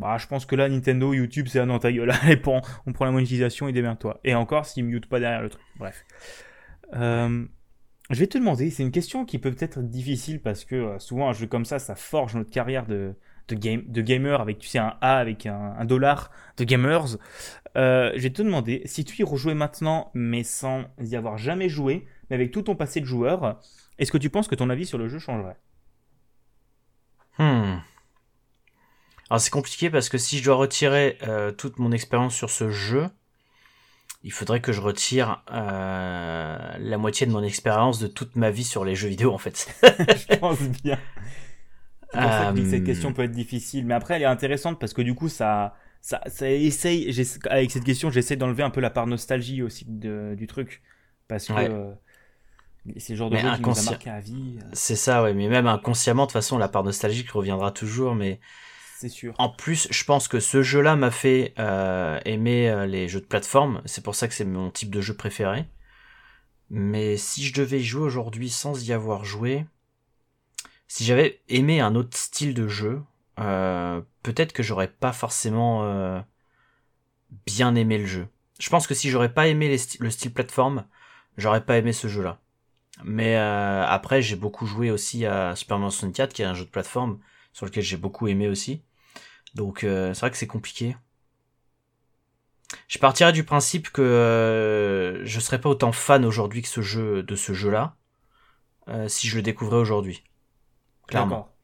Bah, 0.00 0.16
je 0.16 0.26
pense 0.26 0.46
que 0.46 0.56
là, 0.56 0.66
Nintendo, 0.68 1.12
YouTube, 1.12 1.46
c'est 1.48 1.60
un 1.60 1.66
dans 1.66 1.78
ta 1.78 1.92
gueule. 1.92 2.10
Allez, 2.10 2.40
on, 2.46 2.62
on 2.86 2.92
prend 2.92 3.04
la 3.04 3.10
monétisation 3.10 3.68
et 3.68 3.72
démerde-toi. 3.72 4.18
Et 4.24 4.34
encore, 4.34 4.64
s'ils 4.64 4.84
mute 4.84 5.06
pas 5.06 5.20
derrière 5.20 5.42
le 5.42 5.50
truc. 5.50 5.62
Bref. 5.76 6.06
Euh, 6.94 7.44
je 8.08 8.18
vais 8.18 8.26
te 8.26 8.38
demander, 8.38 8.70
c'est 8.70 8.82
une 8.82 8.92
question 8.92 9.26
qui 9.26 9.38
peut 9.38 9.54
être 9.58 9.82
difficile 9.82 10.40
parce 10.40 10.64
que 10.64 10.74
euh, 10.74 10.98
souvent 10.98 11.28
un 11.28 11.32
jeu 11.34 11.46
comme 11.46 11.66
ça, 11.66 11.78
ça 11.78 11.94
forge 11.94 12.34
notre 12.34 12.50
carrière 12.50 12.86
de, 12.86 13.14
de, 13.48 13.54
game, 13.54 13.82
de 13.86 14.00
gamer 14.00 14.40
avec, 14.40 14.58
tu 14.58 14.68
sais, 14.68 14.78
un 14.78 14.96
A 15.02 15.18
avec 15.18 15.44
un, 15.44 15.74
un 15.78 15.84
dollar 15.84 16.30
de 16.56 16.64
gamers. 16.64 17.18
Euh, 17.76 18.10
je 18.16 18.22
vais 18.22 18.30
te 18.30 18.40
demander, 18.40 18.80
si 18.86 19.04
tu 19.04 19.20
y 19.20 19.22
rejouais 19.22 19.54
maintenant, 19.54 20.10
mais 20.14 20.44
sans 20.44 20.84
y 20.98 21.14
avoir 21.14 21.36
jamais 21.36 21.68
joué, 21.68 22.06
mais 22.30 22.36
avec 22.36 22.52
tout 22.52 22.62
ton 22.62 22.74
passé 22.74 23.00
de 23.00 23.06
joueur, 23.06 23.60
est-ce 23.98 24.10
que 24.10 24.18
tu 24.18 24.30
penses 24.30 24.48
que 24.48 24.54
ton 24.54 24.70
avis 24.70 24.86
sur 24.86 24.96
le 24.96 25.08
jeu 25.08 25.18
changerait? 25.18 25.58
Hmm. 27.38 27.80
Alors 29.30 29.40
c'est 29.40 29.48
compliqué 29.50 29.88
parce 29.88 30.10
que 30.10 30.18
si 30.18 30.36
je 30.38 30.44
dois 30.44 30.56
retirer 30.56 31.16
euh, 31.22 31.52
toute 31.52 31.78
mon 31.78 31.90
expérience 31.90 32.34
sur 32.34 32.50
ce 32.50 32.68
jeu, 32.70 33.08
il 34.22 34.32
faudrait 34.32 34.60
que 34.60 34.72
je 34.72 34.80
retire 34.80 35.42
euh, 35.50 36.58
la 36.78 36.98
moitié 36.98 37.26
de 37.26 37.32
mon 37.32 37.42
expérience 37.42 37.98
de 37.98 38.06
toute 38.06 38.36
ma 38.36 38.50
vie 38.50 38.64
sur 38.64 38.84
les 38.84 38.94
jeux 38.94 39.08
vidéo 39.08 39.32
en 39.32 39.38
fait. 39.38 39.68
Je 40.12 40.26
pense 40.38 40.60
bien. 40.68 40.98
C'est 42.12 42.20
pour 42.20 42.34
ça 42.34 42.44
que 42.44 42.50
je 42.50 42.54
dis 42.54 42.62
que 42.64 42.68
cette 42.68 42.84
Euh, 42.84 42.84
question 42.84 43.12
peut 43.12 43.22
être 43.22 43.30
difficile, 43.32 43.86
mais 43.86 43.94
après 43.94 44.14
elle 44.16 44.22
est 44.22 44.24
intéressante 44.26 44.80
parce 44.80 44.92
que 44.94 45.02
du 45.02 45.14
coup 45.14 45.28
ça, 45.28 45.76
ça, 46.00 46.20
ça 46.26 46.50
essaye, 46.50 47.08
avec 47.48 47.70
cette 47.70 47.84
question 47.84 48.10
j'essaie 48.10 48.36
d'enlever 48.36 48.62
un 48.64 48.70
peu 48.70 48.80
la 48.80 48.90
part 48.90 49.06
nostalgie 49.06 49.62
aussi 49.62 49.84
de- 49.86 50.34
du 50.36 50.46
truc, 50.48 50.82
parce 51.28 51.48
que 51.50 51.54
Ouais. 51.54 51.68
euh, 51.68 51.92
c'est 52.98 53.14
le 53.14 53.18
genre 53.18 53.30
de 53.30 53.36
Mais 53.36 53.38
jeu 53.38 53.50
qui 53.50 53.64
nous 53.64 53.78
a 53.78 53.82
marqué 53.82 54.10
à 54.10 54.20
vie, 54.20 54.58
euh, 54.62 54.72
C'est 54.72 54.96
ça, 54.96 55.22
ouais, 55.22 55.34
mais 55.34 55.48
même 55.48 55.66
inconsciemment, 55.66 56.24
de 56.24 56.28
toute 56.28 56.32
façon, 56.34 56.58
la 56.58 56.68
part 56.68 56.84
nostalgique 56.84 57.30
reviendra 57.30 57.70
toujours, 57.72 58.14
mais 58.14 58.40
c'est 59.00 59.08
sûr. 59.08 59.34
En 59.38 59.48
plus, 59.48 59.88
je 59.90 60.04
pense 60.04 60.28
que 60.28 60.40
ce 60.40 60.62
jeu-là 60.62 60.94
m'a 60.94 61.10
fait 61.10 61.54
euh, 61.58 62.20
aimer 62.26 62.68
euh, 62.68 62.84
les 62.84 63.08
jeux 63.08 63.22
de 63.22 63.26
plateforme. 63.26 63.80
C'est 63.86 64.04
pour 64.04 64.14
ça 64.14 64.28
que 64.28 64.34
c'est 64.34 64.44
mon 64.44 64.70
type 64.70 64.90
de 64.90 65.00
jeu 65.00 65.14
préféré. 65.14 65.64
Mais 66.68 67.16
si 67.16 67.42
je 67.42 67.54
devais 67.54 67.80
y 67.80 67.82
jouer 67.82 68.02
aujourd'hui 68.02 68.50
sans 68.50 68.86
y 68.86 68.92
avoir 68.92 69.24
joué, 69.24 69.64
si 70.86 71.04
j'avais 71.04 71.40
aimé 71.48 71.80
un 71.80 71.94
autre 71.94 72.14
style 72.14 72.52
de 72.52 72.68
jeu, 72.68 73.00
euh, 73.38 74.02
peut-être 74.22 74.52
que 74.52 74.62
j'aurais 74.62 74.88
pas 74.88 75.14
forcément 75.14 76.22
bien 77.46 77.74
aimé 77.76 77.96
le 77.96 78.06
jeu. 78.06 78.28
Je 78.58 78.68
pense 78.68 78.86
que 78.86 78.94
si 78.94 79.08
j'aurais 79.08 79.32
pas 79.32 79.48
aimé 79.48 79.74
le 80.00 80.10
style 80.10 80.32
plateforme, 80.34 80.84
j'aurais 81.38 81.64
pas 81.64 81.78
aimé 81.78 81.94
ce 81.94 82.06
jeu-là. 82.06 82.38
Mais 83.02 83.34
après, 83.34 84.20
j'ai 84.20 84.36
beaucoup 84.36 84.66
joué 84.66 84.90
aussi 84.90 85.24
à 85.24 85.56
Super 85.56 85.78
Mario 85.78 85.90
64, 85.90 86.34
qui 86.34 86.42
est 86.42 86.44
un 86.44 86.54
jeu 86.54 86.66
de 86.66 86.70
plateforme 86.70 87.18
sur 87.54 87.64
lequel 87.64 87.82
j'ai 87.82 87.96
beaucoup 87.96 88.28
aimé 88.28 88.46
aussi. 88.46 88.82
Donc 89.54 89.84
euh, 89.84 90.12
c'est 90.14 90.20
vrai 90.20 90.30
que 90.30 90.36
c'est 90.36 90.46
compliqué. 90.48 90.96
Je 92.88 92.98
partirais 92.98 93.32
du 93.32 93.42
principe 93.44 93.88
que 93.90 94.02
euh, 94.02 95.24
je 95.24 95.40
serais 95.40 95.60
pas 95.62 95.70
autant 95.70 95.92
fan 95.92 96.24
aujourd'hui 96.26 96.60
que 96.62 96.68
ce 96.68 96.82
jeu 96.82 97.22
de 97.22 97.34
ce 97.34 97.52
jeu-là 97.54 97.96
euh, 98.88 99.08
si 99.08 99.28
je 99.28 99.36
le 99.36 99.42
découvrais 99.42 99.78
aujourd'hui. 99.78 100.24
Clairement. 101.06 101.54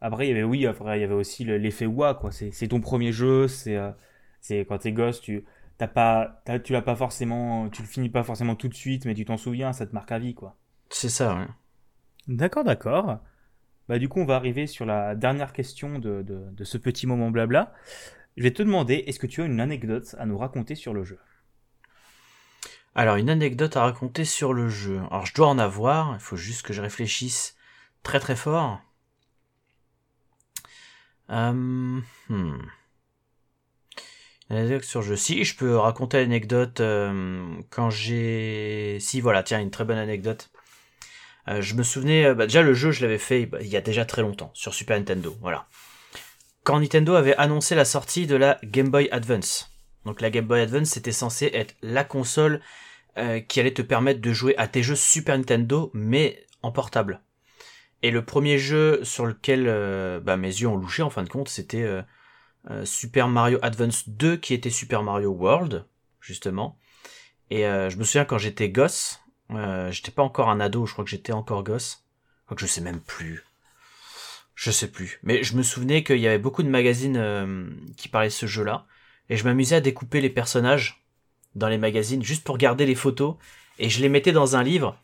Après, 0.00 0.26
il 0.26 0.30
y 0.30 0.32
avait, 0.32 0.42
oui, 0.44 0.66
après, 0.66 0.98
il 0.98 1.02
y 1.02 1.04
avait 1.04 1.14
aussi 1.14 1.44
le- 1.44 1.58
l'effet 1.58 1.86
wa, 1.86 2.14
quoi. 2.14 2.32
C'est 2.32 2.50
c'est 2.52 2.68
ton 2.68 2.80
premier 2.80 3.12
jeu, 3.12 3.48
c'est 3.48 3.76
euh, 3.76 3.92
c'est 4.40 4.66
quand 4.66 4.78
t'es 4.78 4.92
gosse, 4.92 5.20
tu 5.22 5.44
t'as 5.78 5.88
pas, 5.88 6.42
t'as- 6.46 6.58
tu 6.60 6.72
l'as 6.74 6.82
pas 6.82 6.96
forcément, 6.96 7.70
tu 7.70 7.82
le 7.82 7.88
finis 7.88 8.10
pas 8.10 8.24
forcément 8.24 8.56
tout 8.56 8.68
de 8.68 8.74
suite, 8.74 9.06
mais 9.06 9.14
tu 9.14 9.24
t'en 9.26 9.36
souviens, 9.38 9.72
ça 9.74 9.86
te 9.86 9.94
marque 9.94 10.12
à 10.12 10.18
vie, 10.20 10.34
quoi. 10.34 10.56
C'est 10.90 11.08
ça. 11.08 11.34
Ouais. 11.36 11.48
D'accord, 12.28 12.64
d'accord. 12.64 13.20
Bah, 13.90 13.98
du 13.98 14.08
coup, 14.08 14.20
on 14.20 14.24
va 14.24 14.36
arriver 14.36 14.68
sur 14.68 14.86
la 14.86 15.16
dernière 15.16 15.52
question 15.52 15.98
de, 15.98 16.24
ce 16.62 16.78
petit 16.78 17.08
moment 17.08 17.32
blabla. 17.32 17.74
Je 18.36 18.44
vais 18.44 18.52
te 18.52 18.62
demander, 18.62 19.02
est-ce 19.08 19.18
que 19.18 19.26
tu 19.26 19.42
as 19.42 19.46
une 19.46 19.58
anecdote 19.58 20.14
à 20.16 20.26
nous 20.26 20.38
raconter 20.38 20.76
sur 20.76 20.94
le 20.94 21.02
jeu? 21.02 21.18
Alors 22.94 23.16
une 23.16 23.28
anecdote 23.28 23.76
à 23.76 23.82
raconter 23.82 24.24
sur 24.24 24.52
le 24.52 24.68
jeu. 24.68 25.00
Alors 25.10 25.26
je 25.26 25.34
dois 25.34 25.48
en 25.48 25.58
avoir. 25.58 26.14
Il 26.14 26.20
faut 26.20 26.36
juste 26.36 26.62
que 26.62 26.72
je 26.72 26.80
réfléchisse 26.80 27.56
très 28.04 28.20
très 28.20 28.36
fort. 28.36 28.80
Euh, 31.30 32.00
hmm. 32.28 32.58
Une 34.50 34.56
anecdote 34.56 34.84
sur 34.84 35.00
le 35.00 35.06
jeu. 35.06 35.16
Si, 35.16 35.42
je 35.42 35.56
peux 35.56 35.76
raconter 35.76 36.18
l'anecdote 36.18 36.78
euh, 36.78 37.56
quand 37.70 37.90
j'ai... 37.90 38.98
Si, 39.00 39.20
voilà, 39.20 39.42
tiens, 39.42 39.58
une 39.60 39.72
très 39.72 39.84
bonne 39.84 39.98
anecdote. 39.98 40.48
Euh, 41.50 41.60
je 41.60 41.74
me 41.74 41.82
souvenais, 41.82 42.26
euh, 42.26 42.34
bah, 42.34 42.46
déjà 42.46 42.62
le 42.62 42.74
jeu, 42.74 42.92
je 42.92 43.02
l'avais 43.02 43.18
fait 43.18 43.46
bah, 43.46 43.58
il 43.60 43.66
y 43.66 43.76
a 43.76 43.80
déjà 43.80 44.04
très 44.04 44.22
longtemps, 44.22 44.50
sur 44.54 44.72
Super 44.72 44.96
Nintendo, 44.96 45.36
voilà. 45.40 45.66
Quand 46.62 46.78
Nintendo 46.78 47.14
avait 47.14 47.36
annoncé 47.36 47.74
la 47.74 47.84
sortie 47.84 48.26
de 48.26 48.36
la 48.36 48.58
Game 48.62 48.90
Boy 48.90 49.08
Advance. 49.10 49.72
Donc 50.04 50.20
la 50.20 50.30
Game 50.30 50.46
Boy 50.46 50.60
Advance, 50.60 50.90
c'était 50.90 51.12
censé 51.12 51.50
être 51.52 51.74
la 51.82 52.04
console 52.04 52.60
euh, 53.18 53.40
qui 53.40 53.58
allait 53.58 53.74
te 53.74 53.82
permettre 53.82 54.20
de 54.20 54.32
jouer 54.32 54.56
à 54.58 54.68
tes 54.68 54.82
jeux 54.82 54.94
Super 54.94 55.36
Nintendo, 55.36 55.90
mais 55.92 56.46
en 56.62 56.70
portable. 56.70 57.22
Et 58.02 58.10
le 58.10 58.24
premier 58.24 58.58
jeu 58.58 59.00
sur 59.02 59.26
lequel 59.26 59.64
bah, 60.22 60.38
mes 60.38 60.48
yeux 60.48 60.68
ont 60.68 60.76
louché, 60.76 61.02
en 61.02 61.10
fin 61.10 61.22
de 61.22 61.28
compte, 61.28 61.50
c'était 61.50 61.86
Super 62.84 63.28
Mario 63.28 63.58
Advance 63.60 64.08
2 64.08 64.38
qui 64.38 64.54
était 64.54 64.70
Super 64.70 65.02
Mario 65.02 65.32
World, 65.32 65.84
justement. 66.18 66.78
Et 67.50 67.64
je 67.64 67.94
me 67.98 68.04
souviens 68.04 68.24
quand 68.24 68.38
j'étais 68.38 68.70
gosse, 68.70 69.20
euh, 69.54 69.90
j'étais 69.90 70.10
pas 70.10 70.22
encore 70.22 70.48
un 70.48 70.60
ado, 70.60 70.86
je 70.86 70.92
crois 70.92 71.04
que 71.04 71.10
j'étais 71.10 71.32
encore 71.32 71.62
gosse. 71.62 72.04
Je 72.40 72.44
crois 72.46 72.56
que 72.56 72.62
je 72.62 72.66
sais 72.66 72.80
même 72.80 73.00
plus. 73.00 73.44
Je 74.54 74.70
sais 74.70 74.88
plus. 74.88 75.20
Mais 75.22 75.42
je 75.42 75.56
me 75.56 75.62
souvenais 75.62 76.04
qu'il 76.04 76.18
y 76.18 76.26
avait 76.26 76.38
beaucoup 76.38 76.62
de 76.62 76.68
magazines 76.68 77.16
euh, 77.16 77.66
qui 77.96 78.08
parlaient 78.08 78.28
de 78.28 78.32
ce 78.32 78.46
jeu-là. 78.46 78.86
Et 79.28 79.36
je 79.36 79.44
m'amusais 79.44 79.76
à 79.76 79.80
découper 79.80 80.20
les 80.20 80.30
personnages 80.30 81.02
dans 81.54 81.68
les 81.68 81.78
magazines 81.78 82.22
juste 82.22 82.44
pour 82.44 82.58
garder 82.58 82.86
les 82.86 82.94
photos. 82.94 83.36
Et 83.78 83.88
je 83.88 84.00
les 84.00 84.08
mettais 84.08 84.32
dans 84.32 84.56
un 84.56 84.62
livre. 84.62 84.98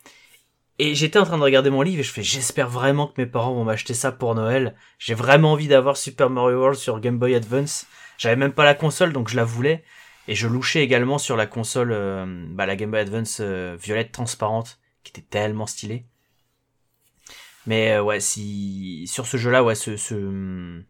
Et 0.78 0.94
j'étais 0.94 1.18
en 1.18 1.24
train 1.24 1.38
de 1.38 1.42
regarder 1.42 1.70
mon 1.70 1.80
livre 1.80 2.00
et 2.00 2.02
je 2.02 2.12
fais 2.12 2.22
j'espère 2.22 2.68
vraiment 2.68 3.06
que 3.06 3.18
mes 3.18 3.26
parents 3.26 3.54
vont 3.54 3.64
m'acheter 3.64 3.94
ça 3.94 4.12
pour 4.12 4.34
Noël. 4.34 4.74
J'ai 4.98 5.14
vraiment 5.14 5.52
envie 5.52 5.68
d'avoir 5.68 5.96
Super 5.96 6.28
Mario 6.28 6.58
World 6.58 6.78
sur 6.78 7.00
Game 7.00 7.18
Boy 7.18 7.34
Advance. 7.34 7.86
J'avais 8.18 8.36
même 8.36 8.52
pas 8.52 8.64
la 8.64 8.74
console 8.74 9.14
donc 9.14 9.28
je 9.30 9.36
la 9.36 9.44
voulais. 9.44 9.82
Et 10.28 10.34
je 10.34 10.48
louchais 10.48 10.82
également 10.82 11.18
sur 11.18 11.36
la 11.36 11.46
console, 11.46 11.92
euh, 11.92 12.26
bah, 12.50 12.66
la 12.66 12.76
Game 12.76 12.90
Boy 12.90 13.00
Advance 13.00 13.38
euh, 13.40 13.76
violette 13.80 14.12
transparente 14.12 14.80
qui 15.04 15.10
était 15.10 15.26
tellement 15.28 15.66
stylée. 15.66 16.06
Mais 17.66 17.92
euh, 17.92 18.02
ouais, 18.02 18.20
si 18.20 19.06
sur 19.06 19.26
ce 19.26 19.36
jeu-là, 19.36 19.62
ouais, 19.62 19.74
ce, 19.74 19.96
ce... 19.96 20.82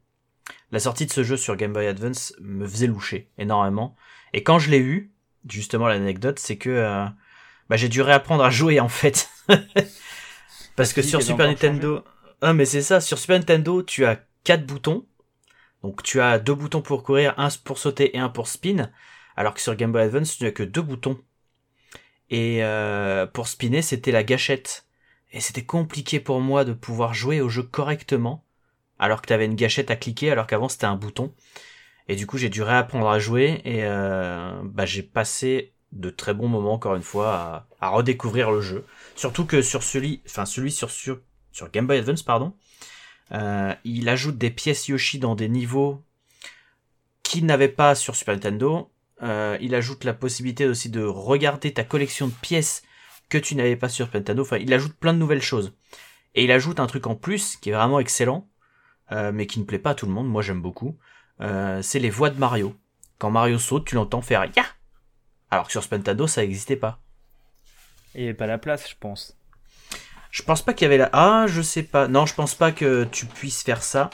la 0.72 0.80
sortie 0.80 1.06
de 1.06 1.12
ce 1.12 1.22
jeu 1.22 1.36
sur 1.36 1.56
Game 1.56 1.72
Boy 1.72 1.86
Advance 1.86 2.34
me 2.40 2.66
faisait 2.66 2.86
loucher 2.86 3.30
énormément. 3.38 3.96
Et 4.32 4.42
quand 4.42 4.58
je 4.58 4.70
l'ai 4.70 4.80
eu, 4.80 5.12
justement 5.48 5.88
l'anecdote, 5.88 6.38
c'est 6.38 6.56
que 6.56 7.06
bah, 7.68 7.76
j'ai 7.76 7.88
dû 7.88 8.02
réapprendre 8.02 8.44
à 8.44 8.50
jouer 8.50 8.80
en 8.80 8.88
fait. 8.88 9.28
Parce 10.76 10.92
que 10.92 11.02
Si, 11.02 11.10
sur 11.10 11.22
Super. 11.22 11.46
Nintendo, 11.46 12.04
ah 12.42 12.52
mais 12.52 12.66
c'est 12.66 12.82
ça, 12.82 13.00
sur 13.00 13.18
Super 13.18 13.38
Nintendo, 13.38 13.82
tu 13.82 14.04
as 14.04 14.20
quatre 14.44 14.66
boutons. 14.66 15.06
Donc 15.82 16.02
tu 16.02 16.20
as 16.20 16.38
deux 16.38 16.54
boutons 16.54 16.82
pour 16.82 17.02
courir, 17.02 17.34
un 17.38 17.48
pour 17.64 17.78
sauter 17.78 18.16
et 18.16 18.18
un 18.18 18.28
pour 18.28 18.48
spin. 18.48 18.90
Alors 19.36 19.54
que 19.54 19.60
sur 19.60 19.74
Game 19.76 19.92
Boy 19.92 20.02
Advance, 20.02 20.38
tu 20.38 20.44
n'as 20.44 20.50
que 20.50 20.62
deux 20.62 20.82
boutons. 20.82 21.18
Et 22.30 22.64
euh, 22.64 23.26
pour 23.26 23.48
spinner, 23.48 23.82
c'était 23.82 24.12
la 24.12 24.24
gâchette. 24.24 24.86
Et 25.32 25.40
c'était 25.40 25.64
compliqué 25.64 26.20
pour 26.20 26.40
moi 26.40 26.64
de 26.64 26.72
pouvoir 26.72 27.14
jouer 27.14 27.40
au 27.40 27.48
jeu 27.48 27.62
correctement, 27.62 28.44
alors 28.98 29.20
que 29.20 29.26
tu 29.26 29.32
avais 29.32 29.44
une 29.44 29.54
gâchette 29.54 29.90
à 29.90 29.96
cliquer, 29.96 30.30
alors 30.30 30.46
qu'avant 30.46 30.68
c'était 30.68 30.86
un 30.86 30.96
bouton. 30.96 31.34
Et 32.08 32.16
du 32.16 32.26
coup, 32.26 32.38
j'ai 32.38 32.48
dû 32.48 32.62
réapprendre 32.62 33.08
à 33.08 33.18
jouer, 33.18 33.60
et 33.64 33.84
euh, 33.84 34.62
bah, 34.64 34.86
j'ai 34.86 35.02
passé 35.02 35.72
de 35.92 36.10
très 36.10 36.32
bons 36.32 36.48
moments, 36.48 36.74
encore 36.74 36.94
une 36.94 37.02
fois, 37.02 37.66
à, 37.80 37.88
redécouvrir 37.90 38.50
le 38.50 38.60
jeu. 38.60 38.84
Surtout 39.16 39.44
que 39.44 39.62
sur 39.62 39.82
celui, 39.82 40.22
enfin 40.26 40.46
celui 40.46 40.70
sur 40.70 40.88
Game 41.72 41.86
Boy 41.86 41.98
Advance, 41.98 42.22
pardon, 42.22 42.54
euh, 43.32 43.74
il 43.84 44.08
ajoute 44.08 44.38
des 44.38 44.50
pièces 44.50 44.88
Yoshi 44.88 45.18
dans 45.18 45.34
des 45.34 45.48
niveaux 45.48 46.02
qu'il 47.22 47.46
n'avait 47.46 47.68
pas 47.68 47.94
sur 47.94 48.14
Super 48.14 48.34
Nintendo. 48.34 48.90
Euh, 49.22 49.56
il 49.60 49.74
ajoute 49.74 50.04
la 50.04 50.14
possibilité 50.14 50.66
aussi 50.66 50.90
de 50.90 51.02
regarder 51.02 51.72
ta 51.72 51.84
collection 51.84 52.28
de 52.28 52.34
pièces 52.42 52.82
que 53.28 53.38
tu 53.38 53.54
n'avais 53.54 53.76
pas 53.76 53.88
sur 53.88 54.08
Nintendo. 54.12 54.42
Enfin, 54.42 54.58
il 54.58 54.72
ajoute 54.72 54.94
plein 54.94 55.14
de 55.14 55.18
nouvelles 55.18 55.42
choses. 55.42 55.74
Et 56.34 56.44
il 56.44 56.52
ajoute 56.52 56.80
un 56.80 56.86
truc 56.86 57.06
en 57.06 57.14
plus 57.14 57.56
qui 57.56 57.70
est 57.70 57.72
vraiment 57.72 57.98
excellent, 57.98 58.48
euh, 59.12 59.32
mais 59.32 59.46
qui 59.46 59.58
ne 59.58 59.64
plaît 59.64 59.78
pas 59.78 59.90
à 59.90 59.94
tout 59.94 60.06
le 60.06 60.12
monde. 60.12 60.28
Moi, 60.28 60.42
j'aime 60.42 60.60
beaucoup. 60.60 60.96
Euh, 61.40 61.80
c'est 61.82 61.98
les 61.98 62.10
voix 62.10 62.30
de 62.30 62.38
Mario. 62.38 62.76
Quand 63.18 63.30
Mario 63.30 63.58
saute, 63.58 63.86
tu 63.86 63.94
l'entends 63.94 64.20
faire 64.20 64.44
ya. 64.54 64.64
Alors 65.50 65.66
que 65.66 65.72
sur 65.72 65.82
Super 65.82 65.98
Nintendo, 65.98 66.26
ça 66.26 66.42
n'existait 66.42 66.76
pas. 66.76 67.00
Et 68.14 68.34
pas 68.34 68.46
la 68.46 68.58
place, 68.58 68.88
je 68.88 68.94
pense. 68.98 69.38
Je 70.30 70.42
pense 70.42 70.60
pas 70.62 70.74
qu'il 70.74 70.84
y 70.84 70.86
avait 70.86 70.98
la. 70.98 71.08
Ah, 71.12 71.46
je 71.48 71.62
sais 71.62 71.82
pas. 71.82 72.08
Non, 72.08 72.26
je 72.26 72.34
pense 72.34 72.54
pas 72.54 72.72
que 72.72 73.04
tu 73.04 73.24
puisses 73.26 73.62
faire 73.62 73.82
ça. 73.82 74.10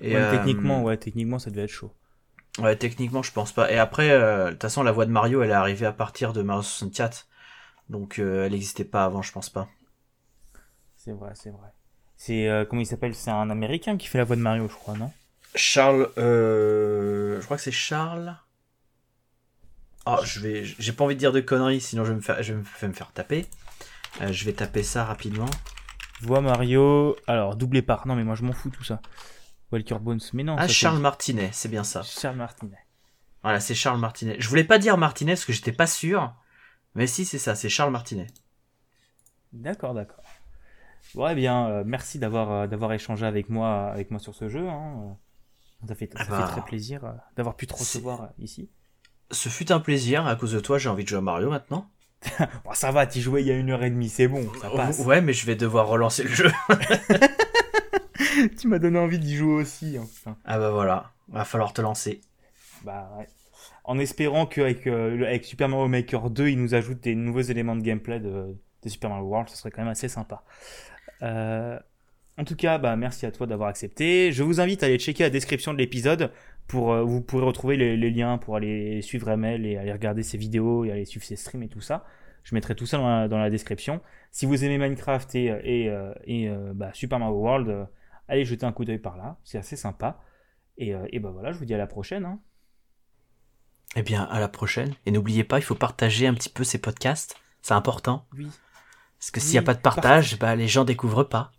Et, 0.00 0.14
Ouais, 0.14 0.20
euh, 0.20 0.30
Techniquement, 0.30 0.82
ouais, 0.82 0.96
techniquement, 0.96 1.38
ça 1.38 1.50
devait 1.50 1.64
être 1.64 1.70
chaud. 1.70 1.92
Ouais, 2.58 2.76
techniquement, 2.76 3.22
je 3.22 3.32
pense 3.32 3.52
pas. 3.52 3.70
Et 3.70 3.78
après, 3.78 4.10
euh, 4.10 4.46
de 4.46 4.50
toute 4.52 4.62
façon, 4.62 4.82
la 4.82 4.92
voix 4.92 5.06
de 5.06 5.10
Mario, 5.10 5.42
elle 5.42 5.50
est 5.50 5.54
arrivée 5.54 5.86
à 5.86 5.92
partir 5.92 6.32
de 6.32 6.42
Mario 6.42 6.62
64. 6.62 7.28
Donc, 7.88 8.18
euh, 8.18 8.44
elle 8.44 8.52
n'existait 8.52 8.84
pas 8.84 9.04
avant, 9.04 9.22
je 9.22 9.32
pense 9.32 9.48
pas. 9.48 9.68
C'est 10.96 11.12
vrai, 11.12 11.30
c'est 11.34 11.50
vrai. 11.50 11.68
C'est 12.16 12.48
euh, 12.48 12.64
comment 12.64 12.82
il 12.82 12.86
s'appelle? 12.86 13.14
C'est 13.14 13.30
un 13.30 13.48
Américain 13.48 13.96
qui 13.96 14.08
fait 14.08 14.18
la 14.18 14.24
voix 14.24 14.36
de 14.36 14.40
Mario, 14.40 14.68
je 14.68 14.74
crois, 14.74 14.94
non? 14.94 15.12
Charles, 15.54 16.10
euh, 16.18 17.40
je 17.40 17.44
crois 17.44 17.56
que 17.56 17.62
c'est 17.62 17.72
Charles. 17.72 18.36
Oh, 20.06 20.16
je 20.24 20.40
vais, 20.40 20.64
j'ai 20.64 20.92
pas 20.92 21.04
envie 21.04 21.14
de 21.14 21.20
dire 21.20 21.32
de 21.32 21.40
conneries, 21.40 21.80
sinon 21.80 22.04
je 22.04 22.10
vais 22.10 22.16
me 22.16 22.20
faire, 22.22 22.42
je 22.42 22.54
vais 22.54 22.88
me 22.88 22.92
faire 22.92 23.12
taper. 23.12 23.46
Euh, 24.20 24.32
je 24.32 24.44
vais 24.44 24.52
taper 24.52 24.82
ça 24.82 25.04
rapidement. 25.04 25.48
Vois 26.22 26.40
Mario. 26.40 27.16
Alors, 27.26 27.56
doublé 27.56 27.82
par. 27.82 28.06
Non, 28.06 28.16
mais 28.16 28.24
moi 28.24 28.34
je 28.34 28.42
m'en 28.42 28.52
fous 28.52 28.70
tout 28.70 28.84
ça. 28.84 29.00
Walker 29.72 29.98
Bones. 30.00 30.20
Mais 30.32 30.42
non. 30.42 30.56
Ah, 30.58 30.68
ça, 30.68 30.72
Charles 30.72 30.98
Martinet, 30.98 31.50
c'est 31.52 31.68
bien 31.68 31.84
ça. 31.84 32.02
Charles 32.02 32.36
Martinet. 32.36 32.78
Voilà, 33.42 33.60
c'est 33.60 33.74
Charles 33.74 34.00
Martinet. 34.00 34.36
Je 34.38 34.48
voulais 34.48 34.64
pas 34.64 34.78
dire 34.78 34.96
Martinet 34.96 35.32
parce 35.32 35.44
que 35.44 35.52
j'étais 35.52 35.72
pas 35.72 35.86
sûr. 35.86 36.34
Mais 36.94 37.06
si, 37.06 37.24
c'est 37.24 37.38
ça, 37.38 37.54
c'est 37.54 37.68
Charles 37.68 37.92
Martinet. 37.92 38.26
D'accord, 39.52 39.94
d'accord. 39.94 40.24
Ouais, 41.14 41.34
bien, 41.34 41.68
euh, 41.68 41.82
merci 41.86 42.18
d'avoir 42.18 42.52
euh, 42.52 42.66
d'avoir 42.66 42.92
échangé 42.92 43.24
avec 43.24 43.48
moi 43.48 43.90
avec 43.90 44.10
moi 44.10 44.20
sur 44.20 44.34
ce 44.34 44.48
jeu. 44.48 44.68
Hein. 44.68 45.16
Ça 45.86 45.94
fait 45.94 46.10
ça 46.12 46.18
Ah 46.20 46.24
fait 46.24 46.30
bah, 46.30 46.48
très 46.50 46.64
plaisir 46.64 47.04
euh, 47.04 47.12
d'avoir 47.36 47.56
pu 47.56 47.66
te 47.66 47.74
recevoir 47.74 48.30
ici. 48.38 48.68
Ce 49.30 49.48
fut 49.48 49.72
un 49.72 49.80
plaisir. 49.80 50.26
À 50.26 50.36
cause 50.36 50.52
de 50.52 50.60
toi, 50.60 50.78
j'ai 50.78 50.88
envie 50.88 51.04
de 51.04 51.08
jouer 51.08 51.18
à 51.18 51.22
Mario 51.22 51.50
maintenant. 51.50 51.88
Bon, 52.64 52.72
ça 52.74 52.90
va, 52.90 53.06
t'y 53.06 53.20
jouais 53.22 53.42
il 53.42 53.46
y 53.46 53.50
a 53.50 53.54
une 53.54 53.70
heure 53.70 53.82
et 53.84 53.90
demie, 53.90 54.08
c'est 54.08 54.26
bon, 54.26 54.44
ça 54.60 54.70
passe. 54.70 54.98
Ouais, 55.00 55.20
mais 55.20 55.32
je 55.32 55.46
vais 55.46 55.54
devoir 55.54 55.86
relancer 55.86 56.24
le 56.24 56.30
jeu. 56.30 56.50
tu 58.58 58.68
m'as 58.68 58.78
donné 58.78 58.98
envie 58.98 59.18
d'y 59.18 59.36
jouer 59.36 59.54
aussi. 59.54 59.98
Enfin. 59.98 60.36
Ah 60.44 60.58
bah 60.58 60.70
voilà, 60.70 61.12
va 61.28 61.44
falloir 61.44 61.72
te 61.72 61.80
lancer. 61.80 62.20
Bah 62.84 63.10
ouais. 63.18 63.26
En 63.84 63.98
espérant 63.98 64.46
qu'avec 64.46 64.86
euh, 64.86 65.24
avec 65.26 65.44
Super 65.44 65.68
Mario 65.68 65.88
Maker 65.88 66.30
2, 66.30 66.48
il 66.48 66.60
nous 66.60 66.74
ajoute 66.74 67.00
des 67.00 67.14
nouveaux 67.14 67.40
éléments 67.40 67.76
de 67.76 67.82
gameplay 67.82 68.20
de, 68.20 68.56
de 68.82 68.88
Super 68.88 69.10
Mario 69.10 69.26
World, 69.26 69.48
ce 69.48 69.56
serait 69.56 69.70
quand 69.70 69.82
même 69.82 69.90
assez 69.90 70.08
sympa. 70.08 70.44
Euh, 71.22 71.78
en 72.36 72.44
tout 72.44 72.54
cas, 72.54 72.78
bah, 72.78 72.94
merci 72.96 73.26
à 73.26 73.32
toi 73.32 73.46
d'avoir 73.46 73.68
accepté. 73.68 74.30
Je 74.30 74.42
vous 74.42 74.60
invite 74.60 74.82
à 74.82 74.86
aller 74.86 74.98
checker 74.98 75.24
la 75.24 75.30
description 75.30 75.72
de 75.72 75.78
l'épisode 75.78 76.30
pour 76.66 76.92
euh, 76.92 77.02
vous 77.02 77.20
pourrez 77.20 77.44
retrouver 77.44 77.76
les, 77.76 77.96
les 77.96 78.10
liens 78.10 78.38
pour 78.38 78.56
aller 78.56 79.02
suivre 79.02 79.30
ML 79.30 79.66
et 79.66 79.76
aller 79.78 79.92
regarder 79.92 80.22
ses 80.22 80.38
vidéos 80.38 80.84
et 80.84 80.92
aller 80.92 81.04
suivre 81.04 81.24
ses 81.24 81.36
streams 81.36 81.62
et 81.62 81.68
tout 81.68 81.80
ça. 81.80 82.04
Je 82.44 82.54
mettrai 82.54 82.74
tout 82.74 82.86
ça 82.86 82.98
dans 82.98 83.08
la, 83.08 83.28
dans 83.28 83.38
la 83.38 83.50
description. 83.50 84.00
Si 84.30 84.46
vous 84.46 84.64
aimez 84.64 84.78
Minecraft 84.78 85.34
et, 85.34 85.46
et, 85.64 85.92
et, 86.26 86.50
bah, 86.74 86.90
Super 86.94 87.18
Mario 87.18 87.36
World, 87.36 87.88
allez 88.28 88.44
jeter 88.44 88.64
un 88.66 88.72
coup 88.72 88.84
d'œil 88.84 88.98
par 88.98 89.16
là, 89.16 89.38
c'est 89.44 89.58
assez 89.58 89.76
sympa. 89.76 90.20
Et, 90.76 90.94
euh, 90.94 91.06
et 91.10 91.18
bah 91.18 91.30
voilà, 91.32 91.50
je 91.52 91.58
vous 91.58 91.64
dis 91.64 91.74
à 91.74 91.78
la 91.78 91.86
prochaine. 91.88 92.24
hein. 92.24 92.38
Eh 93.96 94.02
bien, 94.02 94.22
à 94.24 94.38
la 94.38 94.48
prochaine. 94.48 94.94
Et 95.06 95.10
n'oubliez 95.10 95.44
pas, 95.44 95.58
il 95.58 95.62
faut 95.62 95.74
partager 95.74 96.26
un 96.26 96.34
petit 96.34 96.50
peu 96.50 96.62
ces 96.62 96.78
podcasts. 96.78 97.34
C'est 97.62 97.74
important. 97.74 98.26
Oui. 98.36 98.48
Parce 99.18 99.30
que 99.32 99.40
s'il 99.40 99.52
n'y 99.52 99.58
a 99.58 99.62
pas 99.62 99.74
de 99.74 99.80
partage, 99.80 100.38
bah, 100.38 100.54
les 100.54 100.68
gens 100.68 100.84
découvrent 100.84 101.24
pas. 101.24 101.50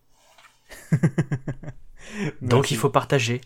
Donc 2.41 2.71
il 2.71 2.77
faut 2.77 2.89
partager. 2.89 3.41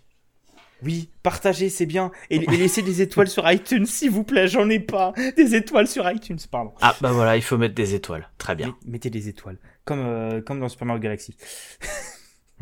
Oui, 0.84 1.10
partagez, 1.24 1.70
c'est 1.70 1.86
bien. 1.86 2.12
Et, 2.30 2.36
et 2.36 2.58
laissez 2.58 2.82
des 2.82 3.02
étoiles 3.02 3.30
sur 3.30 3.50
iTunes, 3.50 3.86
s'il 3.86 4.12
vous 4.12 4.26
plaît. 4.26 4.50
J'en 4.50 4.70
ai 4.70 4.80
pas. 4.82 5.14
Des 5.38 5.56
étoiles 5.56 5.88
sur 5.88 6.10
iTunes, 6.12 6.38
pardon. 6.52 6.74
Ah 6.82 6.94
bah 7.00 7.12
voilà, 7.14 7.38
il 7.38 7.42
faut 7.42 7.58
mettre 7.58 7.74
des 7.76 7.96
étoiles. 7.96 8.30
Très 8.38 8.54
bien. 8.56 8.68
Met- 8.86 8.92
Mettez 8.92 9.10
des 9.10 9.30
étoiles. 9.30 9.58
Comme, 9.86 10.02
euh, 10.02 10.42
comme 10.42 10.60
dans 10.60 10.68
Super 10.70 10.86
Mario 10.88 11.02
Galaxy. 11.02 11.38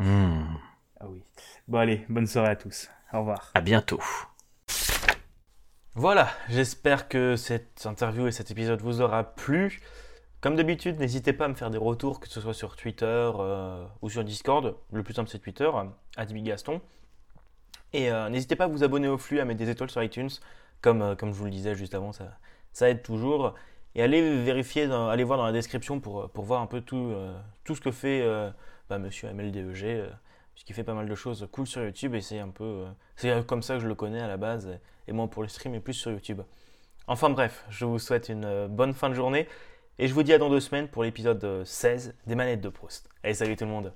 Ah 0.04 1.06
oui. 1.08 1.22
Bon, 1.68 1.78
allez, 1.78 2.04
bonne 2.08 2.26
soirée 2.26 2.50
à 2.50 2.56
tous. 2.56 2.88
Au 3.12 3.20
revoir. 3.20 3.50
À 3.54 3.60
bientôt. 3.60 4.00
Voilà, 5.94 6.30
j'espère 6.48 7.08
que 7.08 7.36
cette 7.36 7.86
interview 7.86 8.26
et 8.26 8.32
cet 8.32 8.50
épisode 8.50 8.80
vous 8.80 9.00
aura 9.00 9.22
plu. 9.22 9.80
Comme 10.40 10.56
d'habitude, 10.56 10.98
n'hésitez 10.98 11.32
pas 11.32 11.44
à 11.44 11.48
me 11.48 11.54
faire 11.54 11.70
des 11.70 11.78
retours, 11.78 12.18
que 12.18 12.28
ce 12.28 12.40
soit 12.40 12.54
sur 12.54 12.74
Twitter 12.74 13.06
euh, 13.06 13.86
ou 14.00 14.10
sur 14.10 14.24
Discord. 14.24 14.74
Le 14.92 15.02
plus 15.04 15.14
simple, 15.14 15.28
c'est 15.30 15.38
Twitter, 15.38 15.70
à 16.16 16.26
Gaston. 16.26 16.80
Et 17.92 18.10
euh, 18.10 18.28
n'hésitez 18.28 18.56
pas 18.56 18.64
à 18.64 18.68
vous 18.68 18.82
abonner 18.82 19.06
au 19.06 19.18
flux, 19.18 19.38
à 19.38 19.44
mettre 19.44 19.60
des 19.60 19.70
étoiles 19.70 19.90
sur 19.90 20.02
iTunes, 20.02 20.30
comme, 20.80 21.02
euh, 21.02 21.14
comme 21.14 21.32
je 21.32 21.38
vous 21.38 21.44
le 21.44 21.50
disais 21.50 21.76
juste 21.76 21.94
avant, 21.94 22.12
ça, 22.12 22.90
aide 22.90 23.02
toujours. 23.02 23.54
Et 23.94 24.02
allez 24.02 24.42
vérifier, 24.42 24.86
voir 24.86 25.38
dans 25.38 25.44
la 25.44 25.52
description 25.52 26.00
pour, 26.00 26.30
voir 26.34 26.60
un 26.60 26.66
peu 26.66 26.80
tout, 26.80 27.14
ce 27.68 27.80
que 27.80 27.92
fait 27.92 28.26
monsieur 28.98 29.32
MLDEG, 29.32 29.84
euh, 29.84 30.10
puisqu'il 30.54 30.74
fait 30.74 30.84
pas 30.84 30.94
mal 30.94 31.08
de 31.08 31.14
choses 31.14 31.48
cool 31.52 31.66
sur 31.66 31.82
YouTube, 31.82 32.14
et 32.14 32.20
c'est 32.20 32.38
un 32.38 32.48
peu. 32.48 32.64
euh, 32.64 32.86
c'est 33.16 33.46
comme 33.46 33.62
ça 33.62 33.74
que 33.74 33.80
je 33.80 33.88
le 33.88 33.94
connais 33.94 34.20
à 34.20 34.28
la 34.28 34.36
base, 34.36 34.78
et, 35.08 35.12
moi 35.12 35.28
pour 35.28 35.42
le 35.42 35.48
stream 35.48 35.74
et 35.74 35.80
plus 35.80 35.94
sur 35.94 36.10
YouTube. 36.10 36.42
Enfin 37.06 37.30
bref, 37.30 37.64
je 37.68 37.84
vous 37.84 37.98
souhaite 37.98 38.28
une 38.28 38.44
euh, 38.44 38.68
bonne 38.68 38.94
fin 38.94 39.08
de 39.08 39.14
journée, 39.14 39.48
et 39.98 40.08
je 40.08 40.14
vous 40.14 40.22
dis 40.22 40.32
à 40.32 40.38
dans 40.38 40.50
deux 40.50 40.60
semaines 40.60 40.88
pour 40.88 41.02
l'épisode 41.04 41.42
euh, 41.44 41.64
16 41.64 42.14
des 42.26 42.34
manettes 42.34 42.60
de 42.60 42.68
Proust. 42.68 43.08
Allez, 43.22 43.34
salut 43.34 43.56
tout 43.56 43.64
le 43.64 43.70
monde! 43.70 43.92